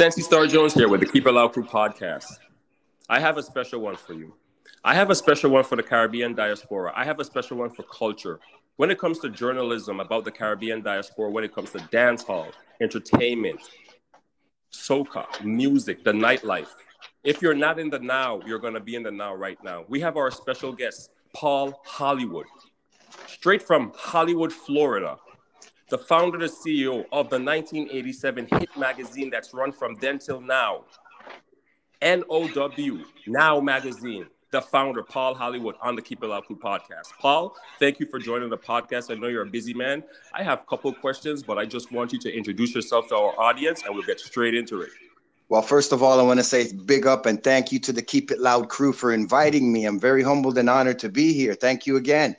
[0.00, 2.38] Sensi Star Jones here with the Keep It Loud Crew podcast.
[3.10, 4.32] I have a special one for you.
[4.82, 6.90] I have a special one for the Caribbean diaspora.
[6.96, 8.40] I have a special one for culture.
[8.76, 12.48] When it comes to journalism about the Caribbean diaspora, when it comes to dance hall,
[12.80, 13.60] entertainment,
[14.72, 16.72] soca, music, the nightlife.
[17.22, 19.84] If you're not in the now, you're going to be in the now right now.
[19.86, 22.46] We have our special guest, Paul Hollywood,
[23.26, 25.18] straight from Hollywood, Florida
[25.90, 30.84] the founder and CEO of the 1987 hit magazine that's run from then till now.
[32.00, 37.10] NOW, Now Magazine, the founder, Paul Hollywood, on the Keep It Loud Crew podcast.
[37.20, 39.10] Paul, thank you for joining the podcast.
[39.10, 40.02] I know you're a busy man.
[40.32, 43.38] I have a couple questions, but I just want you to introduce yourself to our
[43.38, 44.90] audience and we'll get straight into it.
[45.50, 48.02] Well, first of all, I want to say big up and thank you to the
[48.02, 49.84] Keep It Loud crew for inviting me.
[49.84, 51.54] I'm very humbled and honored to be here.
[51.54, 52.36] Thank you again.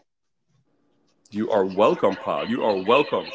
[1.33, 2.49] You are welcome, Paul.
[2.49, 3.25] You are welcome.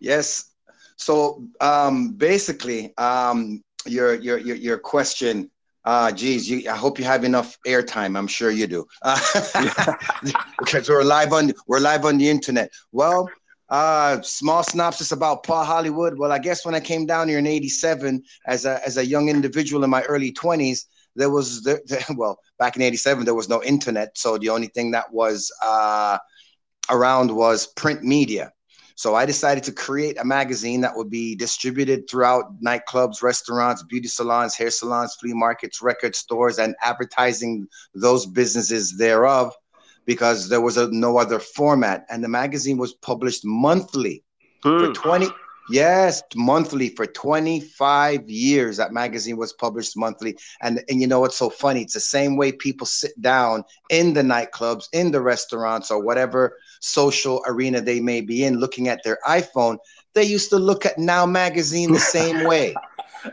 [0.00, 0.50] Yes.
[0.96, 5.50] So um, basically, um, your, your your your question.
[5.84, 8.18] Uh, geez, you, I hope you have enough airtime.
[8.18, 9.18] I'm sure you do, uh,
[10.58, 12.70] because we're live on we're live on the internet.
[12.92, 13.30] Well,
[13.70, 16.18] uh, small synopsis about Paul Hollywood.
[16.18, 19.30] Well, I guess when I came down here in '87 as a as a young
[19.30, 20.84] individual in my early 20s,
[21.16, 24.68] there was the, the well back in '87 there was no internet, so the only
[24.68, 26.18] thing that was uh,
[26.90, 28.52] around was print media.
[28.94, 34.08] So I decided to create a magazine that would be distributed throughout nightclubs, restaurants, beauty
[34.08, 39.52] salons, hair salons, flea markets, record stores, and advertising those businesses thereof
[40.04, 42.04] because there was a, no other format.
[42.10, 44.22] And the magazine was published monthly
[44.64, 44.86] mm.
[44.86, 45.26] for 20,
[45.70, 48.76] Yes, monthly for 25 years.
[48.76, 50.36] That magazine was published monthly.
[50.60, 51.82] And, and you know what's so funny?
[51.82, 56.56] It's the same way people sit down in the nightclubs, in the restaurants, or whatever
[56.82, 59.78] social arena they may be in, looking at their iPhone.
[60.14, 62.74] They used to look at Now Magazine the same way.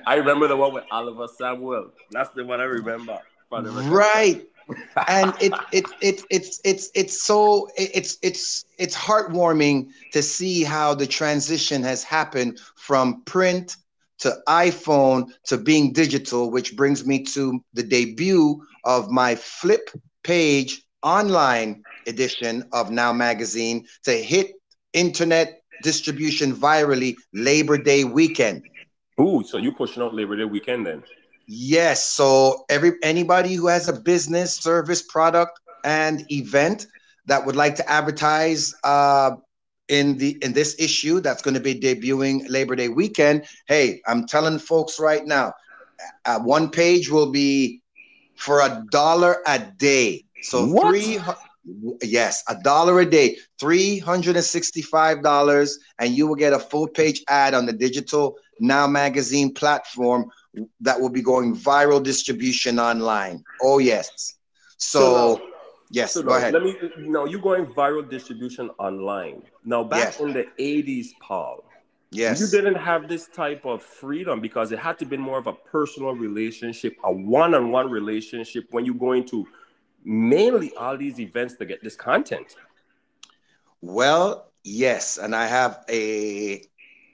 [0.06, 1.92] I remember the one with Oliver Samuel.
[2.12, 3.20] That's the one I remember.
[3.52, 4.46] Right
[5.08, 10.94] and it it it it's it's it's so it's it's it's heartwarming to see how
[10.94, 13.78] the transition has happened from print
[14.20, 19.90] to iPhone to being digital, which brings me to the debut of my flip
[20.24, 24.52] page online edition of Now Magazine to hit
[24.94, 28.64] internet distribution virally Labor Day weekend.
[29.20, 31.04] Ooh, so you pushing out Labor Day weekend then?
[31.48, 32.06] Yes.
[32.06, 36.88] So every anybody who has a business, service, product, and event
[37.26, 39.32] that would like to advertise uh,
[39.88, 43.46] in the in this issue that's going to be debuting Labor Day weekend.
[43.68, 45.54] Hey, I'm telling folks right now,
[46.26, 47.82] uh, one page will be
[48.36, 50.26] for a dollar a day.
[50.44, 50.92] So what?
[50.92, 51.20] three.
[52.02, 56.60] Yes, a dollar a day, three hundred and sixty-five dollars, and you will get a
[56.60, 60.32] full page ad on the digital Now Magazine platform
[60.82, 63.44] that will be going viral distribution online.
[63.62, 64.38] Oh yes.
[64.78, 65.42] So, so
[65.92, 66.54] yes, so go ahead.
[66.54, 69.44] Let me no, you're going viral distribution online.
[69.66, 70.20] Now back yes.
[70.20, 71.64] in the 80s, Paul.
[72.12, 72.40] Yes.
[72.40, 75.54] You didn't have this type of freedom because it had to be more of a
[75.54, 79.48] personal relationship, a one-on-one relationship when you're going to
[80.04, 82.56] mainly all these events to get this content.
[83.82, 86.64] Well, yes, and I have a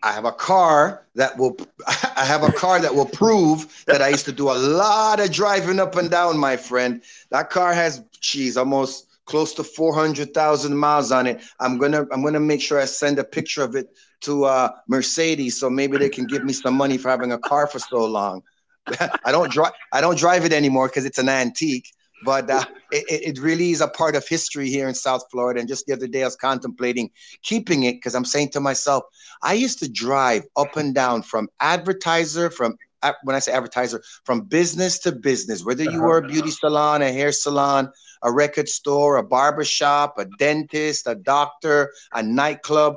[0.03, 1.57] I have a car that will
[1.87, 5.31] I have a car that will prove that I used to do a lot of
[5.31, 7.01] driving up and down, my friend.
[7.31, 11.41] That car has geez, almost close to 400,000 miles on it.
[11.59, 14.45] I'm going to I'm going to make sure I send a picture of it to
[14.45, 17.79] uh, Mercedes so maybe they can give me some money for having a car for
[17.79, 18.43] so long.
[19.25, 21.91] I don't drive I don't drive it anymore cuz it's an antique
[22.25, 25.59] but uh, it, it really is a part of history here in South Florida.
[25.59, 27.11] And just the other day, I was contemplating
[27.43, 29.03] keeping it because I'm saying to myself,
[29.43, 32.77] I used to drive up and down from advertiser, from
[33.23, 36.33] when I say advertiser, from business to business, whether you were a uh-huh.
[36.33, 37.91] beauty salon, a hair salon,
[38.23, 42.95] a record store, a barber shop, a dentist, a doctor, a nightclub.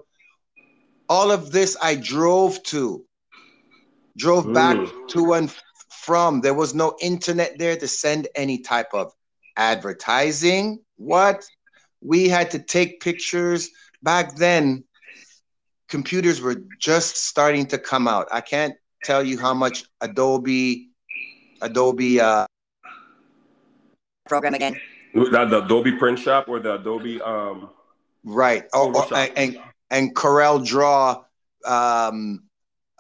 [1.11, 3.05] All of this I drove to,
[4.17, 4.79] drove back
[5.09, 5.55] to and
[5.91, 6.41] from.
[6.41, 9.13] There was no internet there to send any type of
[9.59, 10.81] advertising.
[10.97, 11.45] What?
[12.01, 13.69] We had to take pictures.
[14.03, 14.85] Back then,
[15.89, 18.29] computers were just starting to come out.
[18.33, 20.91] I can't tell you how much Adobe,
[21.61, 22.47] Adobe uh,
[24.29, 24.81] program again.
[25.15, 27.71] That the Adobe Print Shop or the Adobe um
[28.25, 28.65] right.
[28.73, 29.59] Oh, oh and, and
[29.91, 31.25] and Corel Draw
[31.65, 32.48] um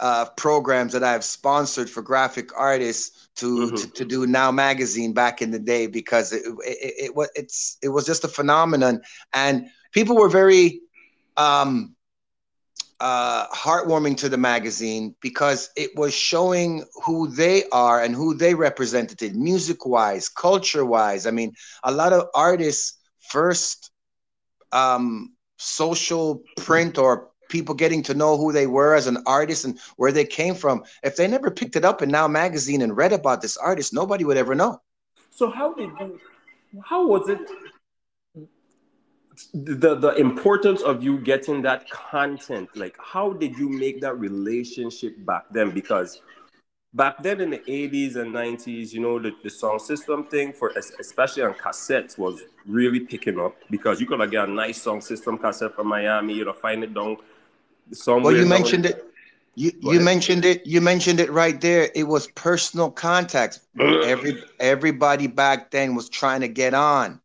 [0.00, 3.76] uh, programs that I've sponsored for graphic artists to, mm-hmm.
[3.76, 7.78] to, to do Now Magazine back in the day because it it, it, it it's
[7.82, 9.00] it was just a phenomenon
[9.32, 10.80] and people were very
[11.36, 11.94] um,
[13.00, 18.54] uh, heartwarming to the magazine because it was showing who they are and who they
[18.54, 21.26] represented music wise, culture wise.
[21.26, 21.52] I mean,
[21.84, 23.90] a lot of artists first
[24.72, 29.78] um, social print or people getting to know who they were as an artist and
[29.96, 30.84] where they came from.
[31.02, 34.24] If they never picked it up in Now Magazine and read about this artist, nobody
[34.24, 34.80] would ever know.
[35.30, 36.20] So how did you?
[36.84, 37.40] How was it?
[39.54, 45.14] The the importance of you getting that content, like how did you make that relationship
[45.24, 45.70] back then?
[45.70, 46.20] Because
[46.92, 50.72] back then in the 80s and 90s, you know, the, the sound system thing for
[50.98, 55.04] especially on cassettes was really picking up because you could like, get a nice sound
[55.04, 57.16] system cassette from Miami, you know, find it down
[57.92, 58.32] somewhere.
[58.32, 59.04] Well, you mentioned it.
[59.54, 60.64] You, you mentioned it.
[60.66, 61.90] You mentioned it right there.
[61.94, 63.60] It was personal contacts.
[63.80, 67.20] Every everybody back then was trying to get on,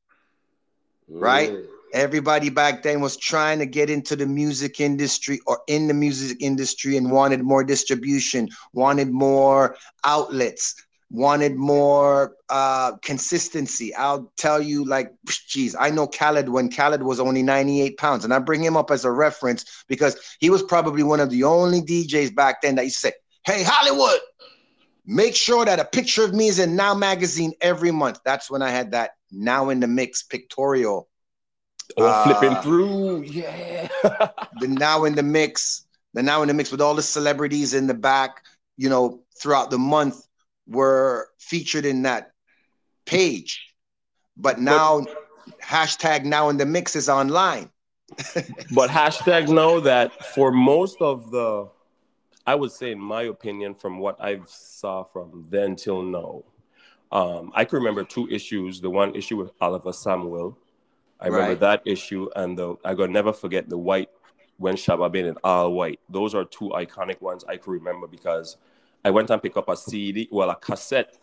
[1.07, 1.51] right?
[1.51, 1.65] Mm.
[1.93, 6.37] Everybody back then was trying to get into the music industry or in the music
[6.39, 10.73] industry and wanted more distribution, wanted more outlets,
[11.13, 13.93] wanted more uh, consistency.
[13.93, 15.13] I'll tell you, like,
[15.47, 18.89] geez, I know Khaled when Khaled was only 98 pounds, and I bring him up
[18.89, 22.85] as a reference because he was probably one of the only DJs back then that
[22.85, 23.13] used to say,
[23.45, 24.19] Hey, Hollywood,
[25.05, 28.19] make sure that a picture of me is in Now Magazine every month.
[28.25, 31.07] That's when I had that Now in the Mix pictorial.
[31.95, 33.87] Or uh, flipping through, yeah.
[34.59, 37.85] the Now in the Mix, the Now in the Mix with all the celebrities in
[37.85, 38.41] the back,
[38.77, 40.25] you know, throughout the month
[40.67, 42.31] were featured in that
[43.05, 43.73] page.
[44.37, 47.69] But now but, hashtag now in the mix is online.
[48.73, 51.69] but hashtag know that for most of the
[52.45, 56.43] I would say in my opinion, from what I've saw from then till now,
[57.11, 58.81] um, I can remember two issues.
[58.81, 60.57] The one issue with Oliver Samuel.
[61.19, 61.59] I remember right.
[61.61, 64.09] that issue and the I gonna never forget the white
[64.57, 65.99] when Shabba been in all white.
[66.09, 68.57] Those are two iconic ones I can remember because
[69.05, 71.17] I went and picked up a CD, well, a cassette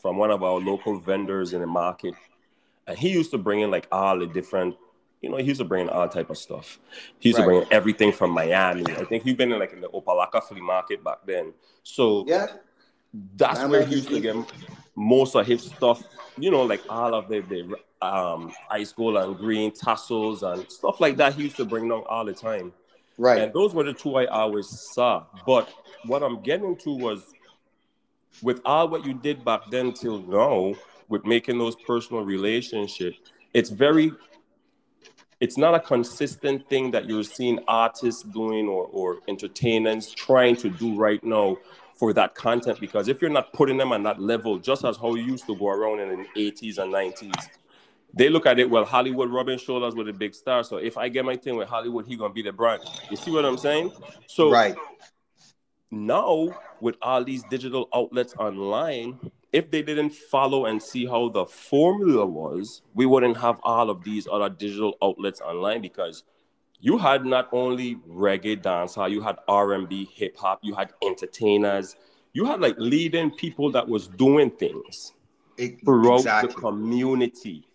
[0.00, 2.14] from one of our local vendors in the market.
[2.86, 4.76] And he used to bring in like all the different,
[5.20, 6.78] you know, he used to bring in all type of stuff.
[7.18, 7.44] He used right.
[7.44, 8.84] to bring in everything from Miami.
[8.96, 11.52] I think he'd been in like in the Opa-locka flea market back then.
[11.82, 12.46] So yeah,
[13.36, 14.36] that's where he used to get
[14.94, 16.02] most of his stuff,
[16.38, 21.00] you know, like all of the, the um, ice gold and green tassels and stuff
[21.00, 21.34] like that.
[21.34, 22.72] He used to bring down all the time.
[23.18, 23.42] Right.
[23.42, 25.26] And those were the two I always saw.
[25.46, 25.72] But
[26.04, 27.34] what I'm getting to was
[28.42, 30.74] with all what you did back then till now,
[31.08, 33.18] with making those personal relationships,
[33.54, 34.12] it's very
[35.40, 40.70] it's not a consistent thing that you're seeing artists doing or, or entertainers trying to
[40.70, 41.58] do right now
[41.94, 45.14] for that content because if you're not putting them on that level, just as how
[45.14, 47.48] you used to go around in the 80s and 90s,
[48.16, 50.64] they look at it, well, Hollywood rubbing shoulders with a big star.
[50.64, 52.82] So if I get my thing with Hollywood, he gonna be the brand.
[53.10, 53.92] You see what I'm saying?
[54.26, 54.74] So right
[55.90, 56.48] now
[56.80, 59.20] with all these digital outlets online,
[59.52, 64.02] if they didn't follow and see how the formula was, we wouldn't have all of
[64.02, 66.24] these other digital outlets online because
[66.80, 71.96] you had not only reggae dancehall, you had R&B, hip hop, you had entertainers,
[72.32, 75.12] you had like leading people that was doing things
[75.58, 76.54] it, throughout exactly.
[76.54, 77.65] the community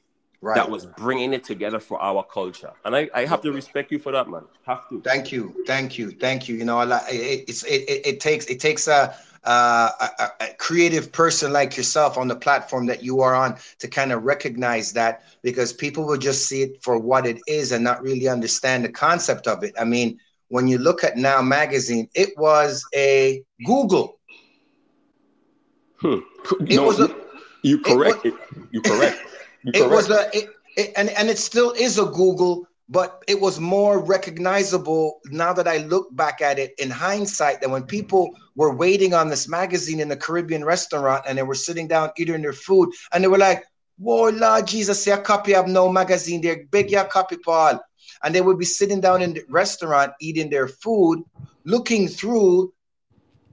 [0.41, 0.55] right.
[0.55, 2.71] that was bringing it together for our culture.
[2.83, 4.43] And I, I have to respect you for that, man.
[4.65, 5.01] Have to.
[5.01, 6.55] Thank you, thank you, thank you.
[6.55, 9.91] You know, it, it's it, it, it takes it takes a, a,
[10.39, 14.23] a creative person like yourself on the platform that you are on to kind of
[14.23, 18.27] recognize that because people will just see it for what it is and not really
[18.27, 19.73] understand the concept of it.
[19.79, 20.19] I mean,
[20.49, 24.19] when you look at Now Magazine, it was a Google.
[25.97, 26.19] Hmm.
[26.61, 27.15] It no, was a,
[27.61, 28.23] you correct.
[28.23, 28.33] Was,
[28.71, 29.19] you correct.
[29.65, 33.59] it was a it, it, and and it still is a Google, but it was
[33.59, 37.89] more recognizable now that I look back at it in hindsight than when mm-hmm.
[37.89, 42.11] people were waiting on this magazine in the Caribbean restaurant and they were sitting down
[42.17, 43.63] eating their food and they were like,
[43.97, 47.79] "Whoa, Lord Jesus, see a copy of no magazine there, beg your copy, Paul."
[48.23, 51.23] And they would be sitting down in the restaurant eating their food,
[51.63, 52.73] looking through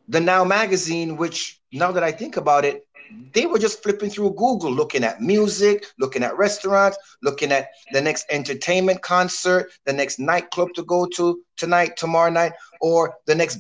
[0.09, 2.88] the Now magazine, which now that I think about it,
[3.33, 8.01] they were just flipping through Google, looking at music, looking at restaurants, looking at the
[8.01, 13.59] next entertainment concert, the next nightclub to go to tonight, tomorrow night, or the next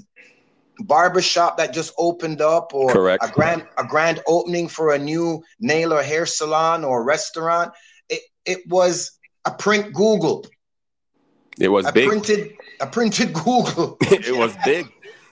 [0.80, 3.24] barbershop that just opened up, or Correct.
[3.24, 7.72] a grand a grand opening for a new nail or hair salon or restaurant.
[8.08, 10.46] It it was a print Google.
[11.60, 12.08] It was a big.
[12.08, 13.96] printed a printed Google.
[14.00, 14.86] it was big.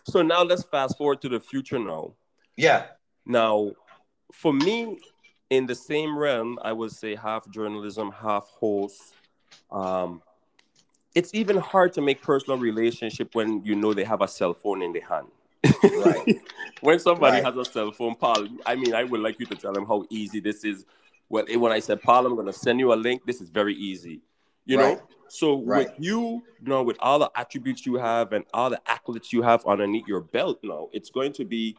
[0.09, 2.15] So now let's fast forward to the future now.
[2.57, 2.87] Yeah.
[3.25, 3.73] Now,
[4.33, 4.99] for me,
[5.51, 9.15] in the same realm, I would say half journalism, half host.
[9.71, 10.23] Um,
[11.15, 14.83] it's even hard to make personal relationship when you know they have a cell phone
[14.83, 15.29] in their hand.
[15.97, 16.41] Right.
[16.81, 17.45] when somebody Right.
[17.45, 20.05] has a cell phone, Paul, I mean, I would like you to tell them how
[20.11, 20.85] easy this is.
[21.29, 23.49] Well, eh, when I said, Paul, I'm going to send you a link, this is
[23.49, 24.21] very easy.
[24.65, 24.97] You Right.
[24.97, 25.03] know?
[25.29, 26.21] So with you,
[26.61, 30.07] you know, with all the attributes you have and all the accolades you have underneath
[30.07, 31.77] your belt now, it's going to be,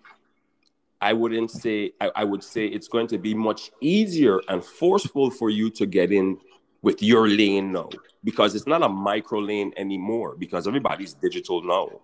[1.02, 5.30] I wouldn't say, I, I would say it's going to be much easier and forceful
[5.30, 6.38] for you to get in
[6.82, 7.90] with your lane now
[8.24, 12.00] because it's not a micro lane anymore because everybody's digital now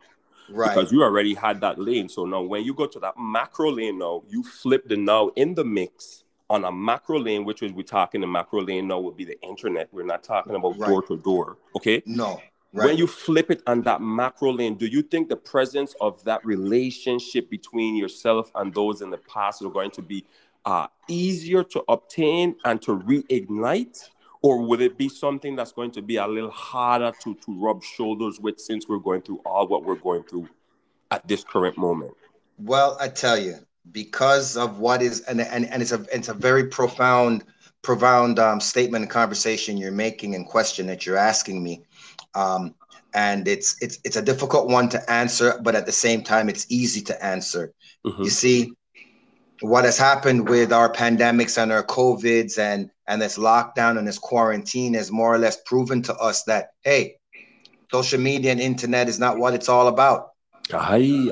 [0.49, 0.75] Right.
[0.75, 2.09] because you already had that lane.
[2.09, 5.55] So now when you go to that macro lane now, you flip the now in
[5.55, 9.17] the mix on a macro lane, which is we're talking the macro lane now would
[9.17, 9.87] be the internet.
[9.91, 10.89] We're not talking about Right.
[10.89, 11.57] door to door.
[11.75, 12.03] Okay.
[12.05, 12.41] no.
[12.73, 12.87] Right.
[12.87, 16.43] When you flip it on that macro lane, do you think the presence of that
[16.43, 20.25] relationship between yourself and those in the past are going to be
[20.65, 24.09] uh, easier to obtain and to reignite?
[24.41, 27.83] Or would it be something that's going to be a little harder to, to rub
[27.83, 30.49] shoulders with since we're going through all what we're going through
[31.11, 32.13] at this current moment?
[32.57, 33.57] Well, I tell you,
[33.91, 37.43] because of what is and and, and it's a it's a very profound
[37.81, 41.83] profound um, statement and conversation you're making and question that you're asking me.
[42.35, 42.75] Um,
[43.13, 46.65] and it's it's it's a difficult one to answer, but at the same time, it's
[46.69, 47.73] easy to answer.
[48.05, 48.23] Mhm.
[48.23, 48.73] You see,
[49.61, 54.17] what has happened with our pandemics and our COVIDs and and this lockdown and this
[54.17, 57.15] quarantine has more or less proven to us that hey,
[57.91, 60.33] social media and internet is not what it's all about
[60.71, 61.31] Aye.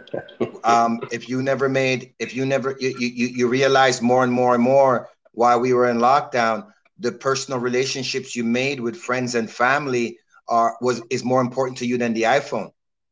[0.64, 4.54] um, if you never made, if you never, you, you, you realize more and more
[4.54, 6.66] and more while we were in lockdown,
[6.98, 10.18] the personal relationships you made with friends and family
[10.48, 12.70] are was is more important to you than the iPhone.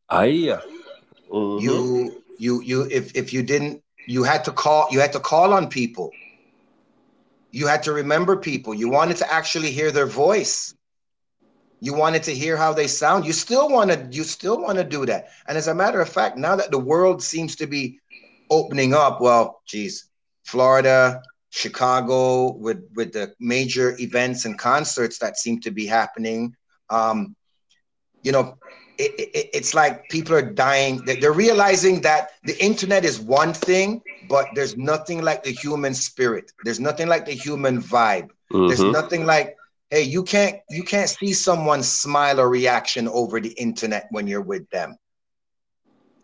[0.08, 0.58] Aye.
[1.30, 1.62] Mhm.
[1.62, 5.52] You, you, you, if if you didn't, you had to call, you had to call
[5.52, 6.10] on people.
[7.52, 8.74] You had to remember people.
[8.74, 10.74] You wanted to actually hear their voice.
[11.80, 13.24] You wanted to hear how they sound.
[13.26, 15.28] You still want to, you still want to do that.
[15.48, 17.98] And as a matter of fact, now that the world seems to be
[18.50, 20.08] opening up, well, geez,
[20.44, 26.54] Florida, Chicago, with with the major events and concerts that seem to be happening,
[26.90, 27.34] um,
[28.22, 28.58] you know,
[28.98, 31.04] it, it, it's like people are dying.
[31.04, 35.94] They- They're realizing that the internet is one thing, but there's nothing like the human
[35.94, 36.52] spirit.
[36.62, 38.30] There's nothing like the human vibe.
[38.66, 38.90] There's Mhm.
[38.90, 39.56] nothing like,
[39.90, 44.42] hey, you can't you can't see someone's smile or reaction over the internet when you're
[44.42, 44.96] with them.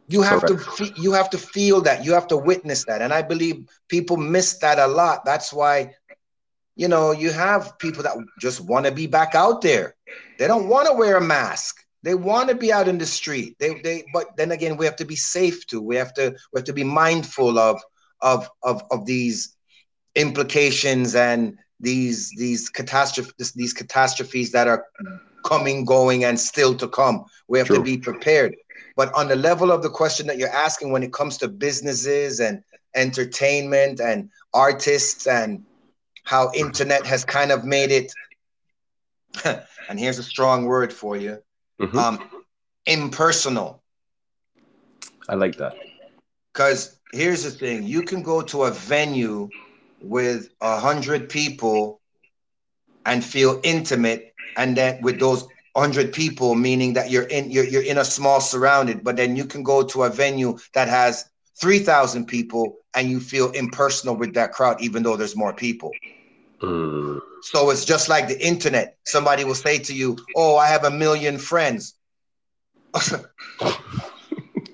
[0.08, 2.04] You have to fe- you have to feel that.
[2.04, 3.02] You have to witness that.
[3.02, 5.24] And I believe people miss that a lot.
[5.24, 5.94] That's why
[6.76, 9.94] you know, you have people that just want to be back out there.
[10.38, 11.82] They don't want to wear a mask.
[12.02, 13.56] They want to be out in the street.
[13.58, 15.80] They they but then again we have to be safe too.
[15.80, 17.80] We have to we have to be mindful of
[18.20, 19.56] of of of these
[20.14, 24.86] implications and these these catastrophes these catastrophes that are
[25.44, 27.76] coming going and still to come we have True.
[27.76, 28.56] to be prepared
[28.96, 32.40] but on the level of the question that you're asking when it comes to businesses
[32.40, 32.62] and
[32.94, 35.62] entertainment and artists and
[36.24, 38.10] how internet has kind of made it
[39.88, 41.38] and here's a strong word for you
[41.80, 41.98] Mhm.
[41.98, 42.30] um
[42.86, 43.82] impersonal
[45.28, 45.76] I like that.
[46.52, 49.50] Because here's the thing: you can go to a venue
[50.00, 52.00] with a hundred people
[53.04, 55.44] and feel intimate, and then with those
[55.76, 59.04] hundred people, meaning that you're in you're, you're in a small surrounded.
[59.04, 61.24] But then you can go to a venue that has
[61.60, 65.98] three thousand people, and you feel impersonal with that crowd, even though there's more people.
[66.62, 67.20] Mm.
[67.46, 68.96] So it's just like the internet.
[69.04, 71.94] Somebody will say to you, "Oh, I have a million friends."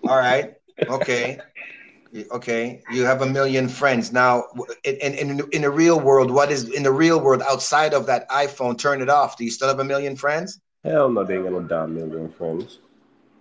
[0.09, 0.55] All right.
[0.89, 1.39] Okay.
[2.31, 2.83] Okay.
[2.91, 4.45] You have a million friends now.
[4.85, 8.29] In, in in the real world, what is in the real world outside of that
[8.31, 8.79] iPhone?
[8.79, 9.37] Turn it off.
[9.37, 10.59] Do you still have a million friends?
[10.83, 12.79] Hell no, they ain't got no damn million friends.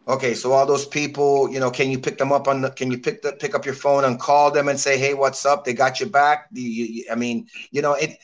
[0.08, 2.72] Okay, so all those people, you know, can you pick them up on the?
[2.72, 5.46] Can you pick the pick up your phone and call them and say, "Hey, what's
[5.46, 5.64] up?
[5.64, 8.18] They got your back." Do you, you- I mean, you know, it.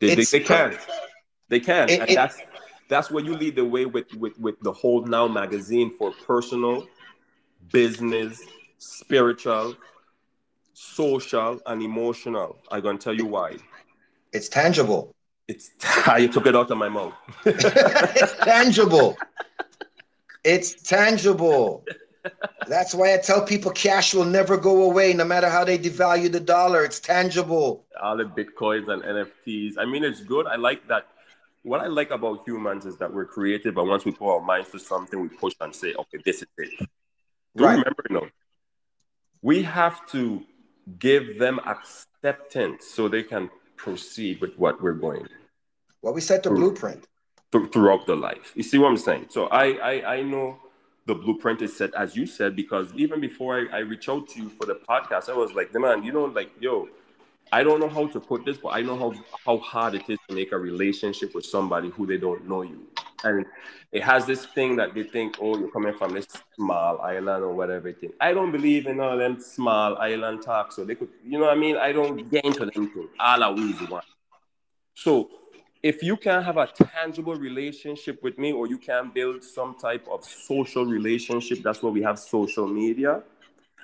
[0.00, 0.76] They, they, they can't.
[1.48, 1.90] They can't.
[1.90, 2.40] It- and that's
[2.88, 6.86] that's where you lead the way with, with with the whole now magazine for personal,
[7.72, 8.40] business,
[8.78, 9.74] spiritual,
[10.72, 12.58] social, and emotional.
[12.70, 13.56] I'm gonna tell you why.
[14.32, 15.14] It's tangible.
[15.48, 15.70] It's
[16.18, 17.14] you took it out of my mouth.
[17.44, 19.16] it's tangible.
[20.44, 21.84] It's tangible.
[22.66, 26.30] That's why I tell people cash will never go away, no matter how they devalue
[26.30, 26.84] the dollar.
[26.84, 27.86] It's tangible.
[28.00, 29.74] all the bitcoins and NFTs.
[29.78, 30.46] I mean, it's good.
[30.46, 31.06] I like that.
[31.62, 34.70] What I like about humans is that we're creative, but once we put our minds
[34.70, 36.70] to something, we push and say, "Okay, this is it."
[37.56, 37.70] Do Right.
[37.78, 38.28] remember, you know,
[39.42, 40.44] we have to
[40.98, 45.26] give them acceptance so they can proceed with what we're going.
[46.02, 46.58] Well, we set the True.
[46.58, 47.06] blueprint.
[47.50, 48.52] th- throughout the life.
[48.54, 49.26] You see what I'm saying?
[49.30, 50.58] So I, I, I know
[51.08, 54.42] the blueprint is set as you said because even before I, I reach out to
[54.42, 56.86] you for the podcast, I was like, man, you know, like, yo,
[57.50, 59.14] I don't know how to put this, but I know how
[59.46, 62.86] how hard it is to make a relationship with somebody who they don't know you.
[63.24, 63.46] And
[63.90, 67.54] it has this thing that they think, oh, you're coming from this small island or
[67.54, 68.12] whatever thing.
[68.20, 70.72] I don't believe in all them small island talk.
[70.72, 71.78] So they could, you know what I mean?
[71.78, 73.08] I don't get into them things.
[73.18, 74.04] All I always want.
[74.94, 75.30] So
[75.82, 80.06] if you can't have a tangible relationship with me or you can build some type
[80.10, 83.22] of social relationship, that's why we have social media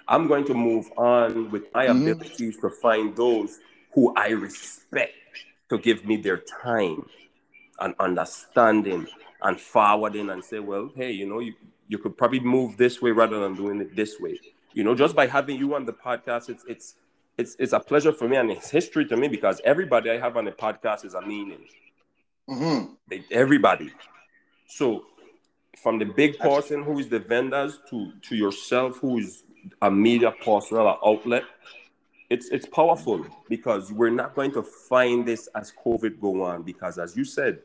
[0.06, 2.08] I'm going to move on with my mm-hmm.
[2.08, 3.58] abilities to find those
[3.92, 5.14] who I respect
[5.70, 7.08] to give me their time
[7.80, 9.06] and understanding
[9.42, 11.54] and forwarding and say, well, hey, you know, you,
[11.88, 14.38] you could probably move this way rather than doing it this way.
[14.72, 16.94] You know, just by having you on the podcast, it's it's
[17.36, 20.36] it's it's a pleasure for me and it's history to me because everybody I have
[20.36, 21.66] on the podcast is a meaning.
[22.48, 22.92] Mm-hmm.
[23.08, 23.90] They, everybody.
[24.66, 25.06] So
[25.82, 29.44] from the big person who is the vendors to to yourself who is
[29.82, 31.44] a media personal outlet,
[32.30, 36.98] it's it's powerful because we're not going to find this as COVID go on because
[36.98, 37.58] as you said,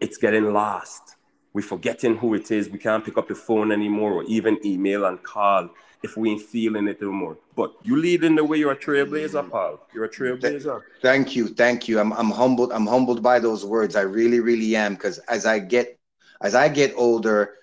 [0.00, 1.16] it's getting lost.
[1.52, 2.68] We're forgetting who it is.
[2.68, 5.70] We can't pick up the phone anymore or even email and call
[6.02, 7.36] if we ain't feeling it no more.
[7.54, 8.58] But you lead in the way.
[8.58, 9.86] You're a trailblazer, Paul.
[9.94, 10.82] You're a trailblazer.
[11.02, 12.00] Thank you, thank you.
[12.00, 12.72] I'm I'm humbled.
[12.72, 13.96] I'm humbled by those words.
[13.96, 14.94] I really, really am.
[14.94, 15.98] Because as I get
[16.40, 17.54] as I get older,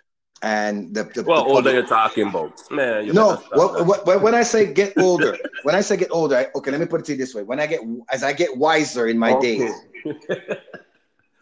[0.43, 3.07] and the, the well, the older you're talking about, man.
[3.07, 6.69] No, well, well, when I say get older, when I say get older, I, okay,
[6.69, 9.07] let me put it to you this way: when I get as I get wiser
[9.07, 9.57] in my okay.
[9.57, 9.73] days,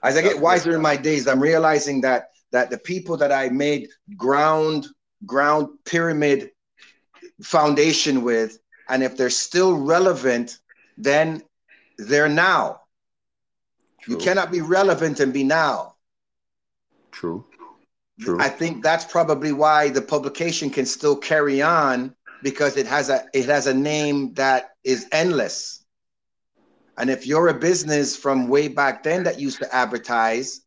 [0.04, 3.50] as I get wiser in my days, I'm realizing that that the people that I
[3.50, 4.88] made ground
[5.26, 6.52] ground pyramid
[7.42, 10.60] foundation with, and if they're still relevant,
[10.98, 11.44] then
[11.98, 12.82] they're now.
[14.02, 14.16] True.
[14.16, 15.96] You cannot be relevant and be now.
[17.12, 17.46] True.
[18.20, 18.40] True.
[18.40, 23.26] I think that's probably why the publication can still carry on because it has a
[23.34, 25.84] it has a name that is endless.
[26.98, 30.62] And if you're a business from way back then that used to advertise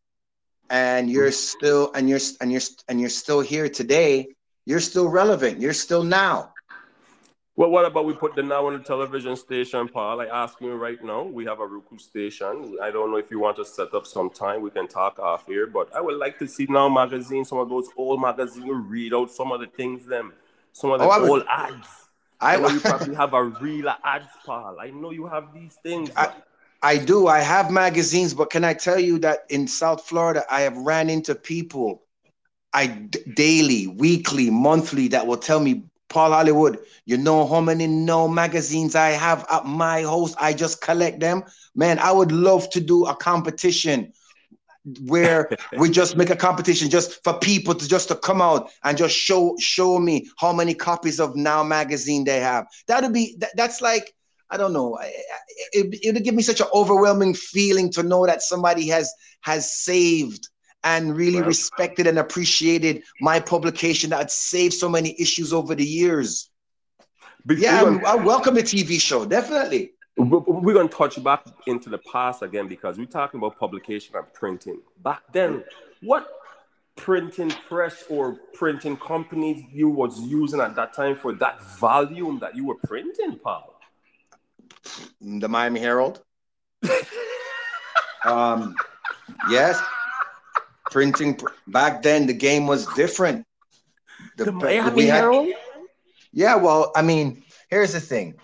[0.69, 1.57] and you're mm-hmm.
[1.57, 4.27] still and you're and you're and you're still here today,
[4.65, 5.59] you're still relevant.
[5.59, 6.53] You're still now.
[7.59, 10.21] Well, what about we put the now on the television station, Paul?
[10.21, 11.23] I ask you right now.
[11.23, 12.77] We have a Roku station.
[12.81, 14.61] I don't know if you want to set up some time.
[14.61, 17.67] We can talk off here, but I would like to see now magazine, some of
[17.67, 20.31] those old magazines, read out some of the things, them,
[20.71, 21.89] some of the oh, old ads.
[22.39, 24.77] I, I know you probably have a real ads, Paul.
[24.79, 26.11] I know you have these things.
[26.15, 26.31] I,
[26.81, 27.27] I do.
[27.27, 31.09] I have magazines, but can I tell you that in South Florida, I have ran
[31.09, 32.03] into people
[32.73, 32.87] I
[33.35, 38.95] daily, weekly, monthly that will tell me, Paul Hollywood, you know how many no magazines
[38.95, 40.35] I have at my house?
[40.39, 41.43] I just collect them.
[41.75, 44.11] Man, I would love to do a competition
[45.05, 48.97] where we just make a competition just for people to just to come out and
[48.97, 52.65] just show show me how many copies of Now magazine they have.
[52.87, 54.13] That'd be that, that's like
[54.49, 54.97] I don't know.
[55.73, 59.71] It, it would give me such an overwhelming feeling to know that somebody has has
[59.71, 60.49] saved
[60.83, 66.49] and really respected and appreciated my publication that saved so many issues over the years.
[67.47, 69.93] Yeah, I, I welcome the TV show, definitely.
[70.17, 74.25] We're going to touch back into the past again because we're talking about publication and
[74.33, 74.81] printing.
[75.01, 75.63] Back then,
[76.01, 76.27] what
[76.97, 82.55] printing press or printing companies you was using at that time for that volume that
[82.55, 83.79] you were printing, Paul?
[85.21, 86.21] The Miami Herald.
[88.25, 88.75] um,
[89.49, 89.81] yes,
[90.91, 93.45] printing back then the game was different.
[94.37, 95.49] The, the Miami had, Herald.
[96.31, 98.35] Yeah, well, I mean, here's the thing.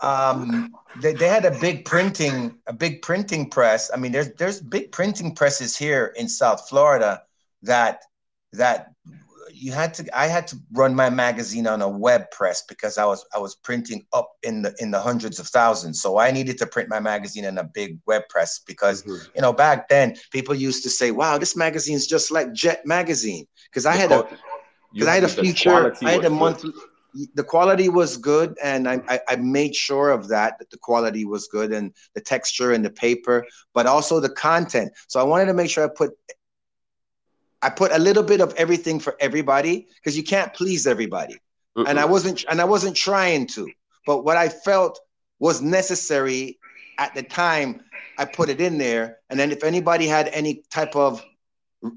[0.00, 3.90] Um, they, they had a big printing, a big printing press.
[3.92, 7.22] I mean, there's there's big printing presses here in South Florida
[7.62, 8.02] that
[8.52, 8.92] that
[9.54, 13.04] you had to I had to run my magazine on a web press because I
[13.04, 16.02] was I was printing up in the in the hundreds of thousands.
[16.02, 19.24] So I needed to print my magazine in a big web press because mm-hmm.
[19.34, 23.46] you know back then people used to say, "Wow, this magazine's just like Jet magazine."
[23.70, 24.28] Because I had a
[24.92, 26.72] because I had a feature, I had a monthly.
[27.34, 31.24] The quality was good, and I, I, I made sure of that that the quality
[31.24, 34.90] was good and the texture and the paper, but also the content.
[35.06, 36.10] So I wanted to make sure I put
[37.64, 41.38] I put a little bit of everything for everybody because you can't please everybody.
[41.76, 41.88] Mm-mm.
[41.88, 43.66] And I wasn't and I wasn't trying to.
[44.06, 45.00] But what I felt
[45.38, 46.58] was necessary
[46.98, 47.80] at the time,
[48.18, 49.18] I put it in there.
[49.30, 51.24] And then if anybody had any type of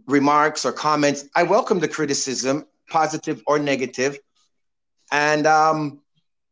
[0.08, 4.18] remarks or comments, I welcome the criticism, positive or negative.
[5.12, 6.00] And um,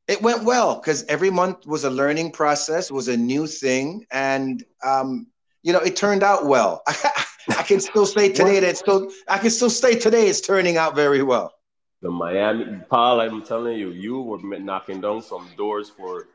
[0.10, 4.64] it went well because every month was a learning process, was a new thing, and
[4.84, 5.28] um,
[5.66, 6.84] you know, it turned out well.
[6.88, 10.96] I can still say today that still I can still say today it's turning out
[10.96, 11.56] very well.
[12.02, 16.28] The Miami Paul, I'm telling you, you were knocking down some doors for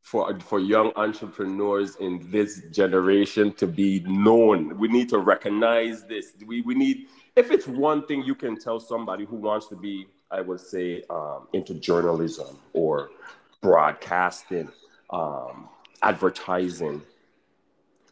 [0.00, 4.78] for for young entrepreneurs in this generation to be known.
[4.78, 6.32] We need to recognize this.
[6.46, 10.06] We we need if it's one thing you can tell somebody who wants to be,
[10.30, 13.10] I would say, um, into journalism or
[13.60, 14.70] broadcasting,
[15.10, 15.68] um,
[16.02, 17.02] advertising.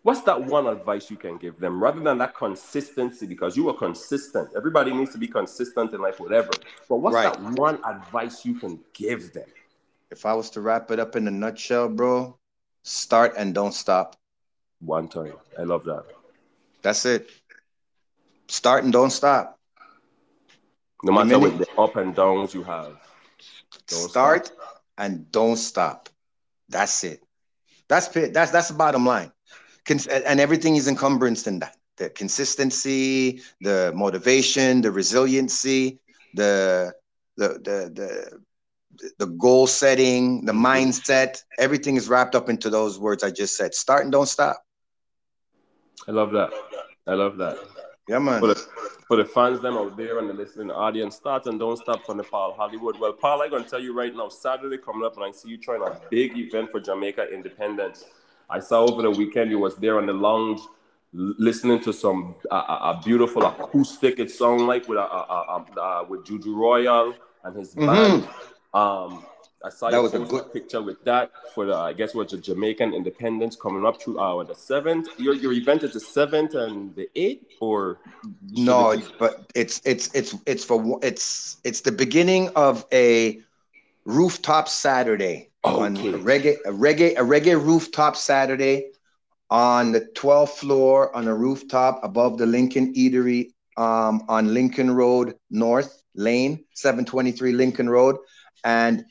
[0.02, 3.24] What's that one advice you can give them rather than that consistency?
[3.24, 4.50] Because you are consistent.
[4.56, 6.50] Everybody needs to be consistent in life, whatever.
[6.88, 7.32] But what's right.
[7.32, 9.46] that one advice you can give them?
[10.10, 12.36] If I was to wrap it up in a nutshell, bro,
[12.82, 14.16] start and don't stop.
[14.80, 15.34] One time.
[15.56, 16.04] I love that.
[16.82, 17.30] That's it.
[18.48, 19.58] Start and don't stop.
[21.04, 22.96] No matter what the up and downs you have.
[23.86, 24.82] Start stop.
[24.98, 26.08] and don't stop.
[26.68, 27.22] That's it.
[27.88, 28.08] That's.
[28.08, 29.32] That's that's the bottom line.
[29.88, 31.76] And everything is encumbrance in that.
[31.98, 35.98] The consistency, the motivation, the resiliency,
[36.34, 36.92] the
[37.36, 38.40] the the the
[39.18, 43.74] the goal setting, the mindset, everything is wrapped up into those words I just said.
[43.74, 44.62] Start and don't stop.
[46.08, 46.50] I love that.
[47.06, 47.58] I love that.
[48.08, 48.40] Yeah, man.
[48.40, 48.54] For the,
[49.08, 52.16] for the fans them out there and the listening audience, start and don't stop from
[52.16, 52.98] the Paul Hollywood.
[52.98, 55.58] Well, Paul, I'm gonna tell you right now, Saturday coming up, and I see you
[55.58, 58.04] trying a big event for Jamaica Independence.
[58.52, 60.60] I saw over the weekend you was there on the lounge
[61.14, 64.18] listening to some uh, a beautiful acoustic.
[64.18, 67.86] It sounded like with uh, uh, uh, with Juju Royal and his mm-hmm.
[67.86, 68.28] band.
[68.74, 69.24] Um,
[69.64, 72.38] I saw that was a good picture with that for the I guess what's the
[72.38, 75.08] Jamaican Independence coming up to uh the seventh.
[75.18, 77.98] Your your event is the seventh and the eighth, or
[78.50, 78.90] no?
[78.90, 83.40] It but it's it's it's it's for it's it's the beginning of a
[84.04, 85.84] rooftop Saturday okay.
[85.84, 88.90] on a reggae a reggae a reggae rooftop Saturday
[89.50, 95.34] on the 12th floor on a rooftop above the Lincoln Eatery um, on Lincoln Road
[95.50, 98.16] North Lane, 723 Lincoln Road,
[98.64, 99.04] and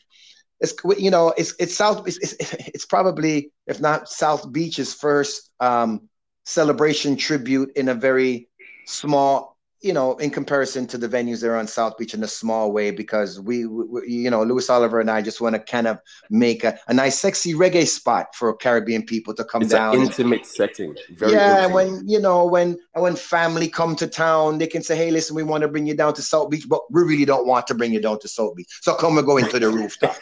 [0.59, 5.51] it's you know it's it's South it's, it's, it's probably if not South Beach's first
[5.59, 6.09] um,
[6.45, 8.49] celebration tribute in a very
[8.85, 9.50] small
[9.81, 12.91] you know in comparison to the venues there on South Beach in a small way
[12.91, 16.63] because we, we you know Louis Oliver and I just want to kind of make
[16.63, 19.95] a, a nice sexy reggae spot for Caribbean people to come it's down.
[19.95, 20.95] An intimate setting.
[21.11, 21.73] Very yeah, intimate.
[21.73, 25.43] when you know when when family come to town, they can say, "Hey, listen, we
[25.43, 27.91] want to bring you down to South Beach, but we really don't want to bring
[27.91, 28.67] you down to South Beach.
[28.81, 30.15] So come and go into the rooftop."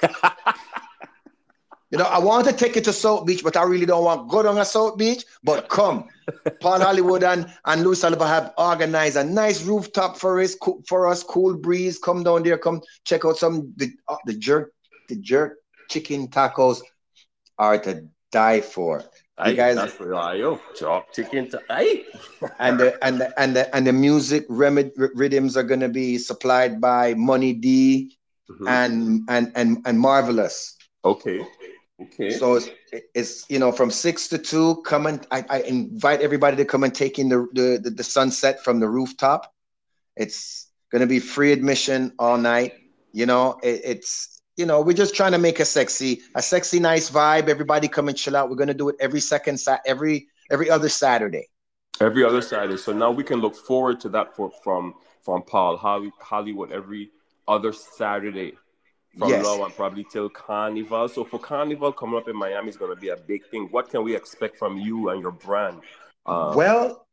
[1.92, 4.28] You know, I want to take you to South Beach, but I really don't want
[4.28, 5.26] to go down to South Beach.
[5.44, 6.08] But come,
[6.62, 10.56] Paul Hollywood and, and Louis Oliver have organized a nice rooftop for us,
[10.88, 11.98] for us, cool breeze.
[11.98, 14.72] Come down there, come check out some the uh, the jerk
[15.08, 15.58] the jerk
[15.90, 16.82] chicken tacos
[17.58, 19.04] are to die for.
[19.44, 20.60] You guys, that's for you.
[20.78, 21.62] Jerk chicken, to,
[22.60, 26.80] and the and the and the and the music remedy, rhythms are gonna be supplied
[26.80, 28.16] by Money D
[28.52, 28.68] mm-hmm.
[28.68, 30.76] and and and and Marvelous.
[31.06, 31.40] Okay.
[32.02, 32.30] Okay.
[32.30, 32.70] So it's,
[33.14, 34.82] it's you know from six to two.
[34.84, 38.64] Come and I, I invite everybody to come and take in the, the the sunset
[38.64, 39.54] from the rooftop.
[40.16, 42.74] It's gonna be free admission all night.
[43.12, 46.80] You know, it, it's you know we're just trying to make a sexy a sexy
[46.80, 47.50] nice vibe.
[47.50, 48.50] Everybody come and chill out.
[48.50, 51.50] We're gonna do it every second sat every every other Saturday.
[52.00, 52.78] Every other Saturday.
[52.78, 57.12] So now we can look forward to that for, from from Paul Hollywood every
[57.46, 58.54] other Saturday
[59.18, 59.44] from yes.
[59.44, 61.08] now on, probably till Carnival.
[61.10, 63.68] So for Carnival coming up in Miami is going to be a big thing.
[63.72, 65.82] What can we expect from you and your brand?
[66.26, 67.08] Um, well,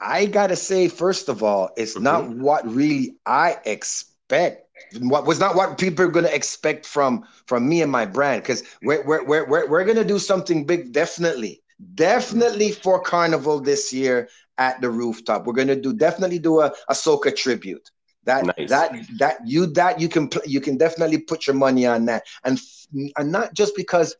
[0.00, 2.04] I gotta say, first of all, it's mm-hmm.
[2.04, 4.62] not what really I expect.
[5.00, 8.64] What was not what people are gonna expect from from me and my brand, because
[8.82, 11.62] we're, we're we're we're we're gonna do something big, definitely,
[11.94, 15.46] definitely for Carnival this year at the rooftop.
[15.46, 17.90] We're gonna do definitely do a, a soca tribute.
[18.24, 18.70] That nice.
[18.70, 22.60] that that you that you can you can definitely put your money on that, and
[23.16, 24.16] and not just because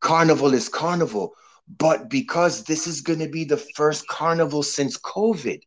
[0.00, 1.34] carnival is carnival,
[1.78, 5.60] but because this is going to be the first carnival since COVID.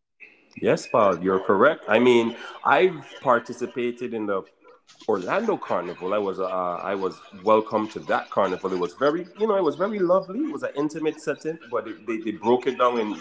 [0.62, 1.86] Yes, Paul, you're correct.
[1.88, 4.44] I mean, I've participated in the
[5.08, 6.14] Orlando Carnival.
[6.14, 8.74] I was uh, I was welcome to that carnival.
[8.74, 10.40] It was very, you know, it was very lovely.
[10.40, 13.18] It was an intimate setting, but it, they, they broke it down in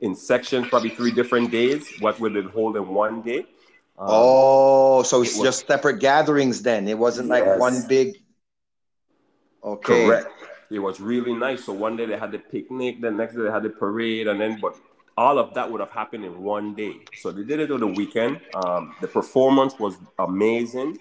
[0.00, 1.92] in sections, probably three different days.
[2.00, 3.46] What would it hold in one day?
[3.96, 6.88] Um, oh, so it's it was, just separate gatherings then.
[6.88, 7.46] It wasn't yes.
[7.46, 8.16] like one big.
[9.62, 10.06] Okay.
[10.06, 10.28] Correct.
[10.70, 11.64] It was really nice.
[11.64, 14.40] So one day they had the picnic, the next day they had the parade, and
[14.40, 14.76] then but
[15.16, 16.96] all of that would have happened in one day.
[17.16, 18.40] So they did it on the weekend.
[18.54, 20.98] Um, the performance was amazing.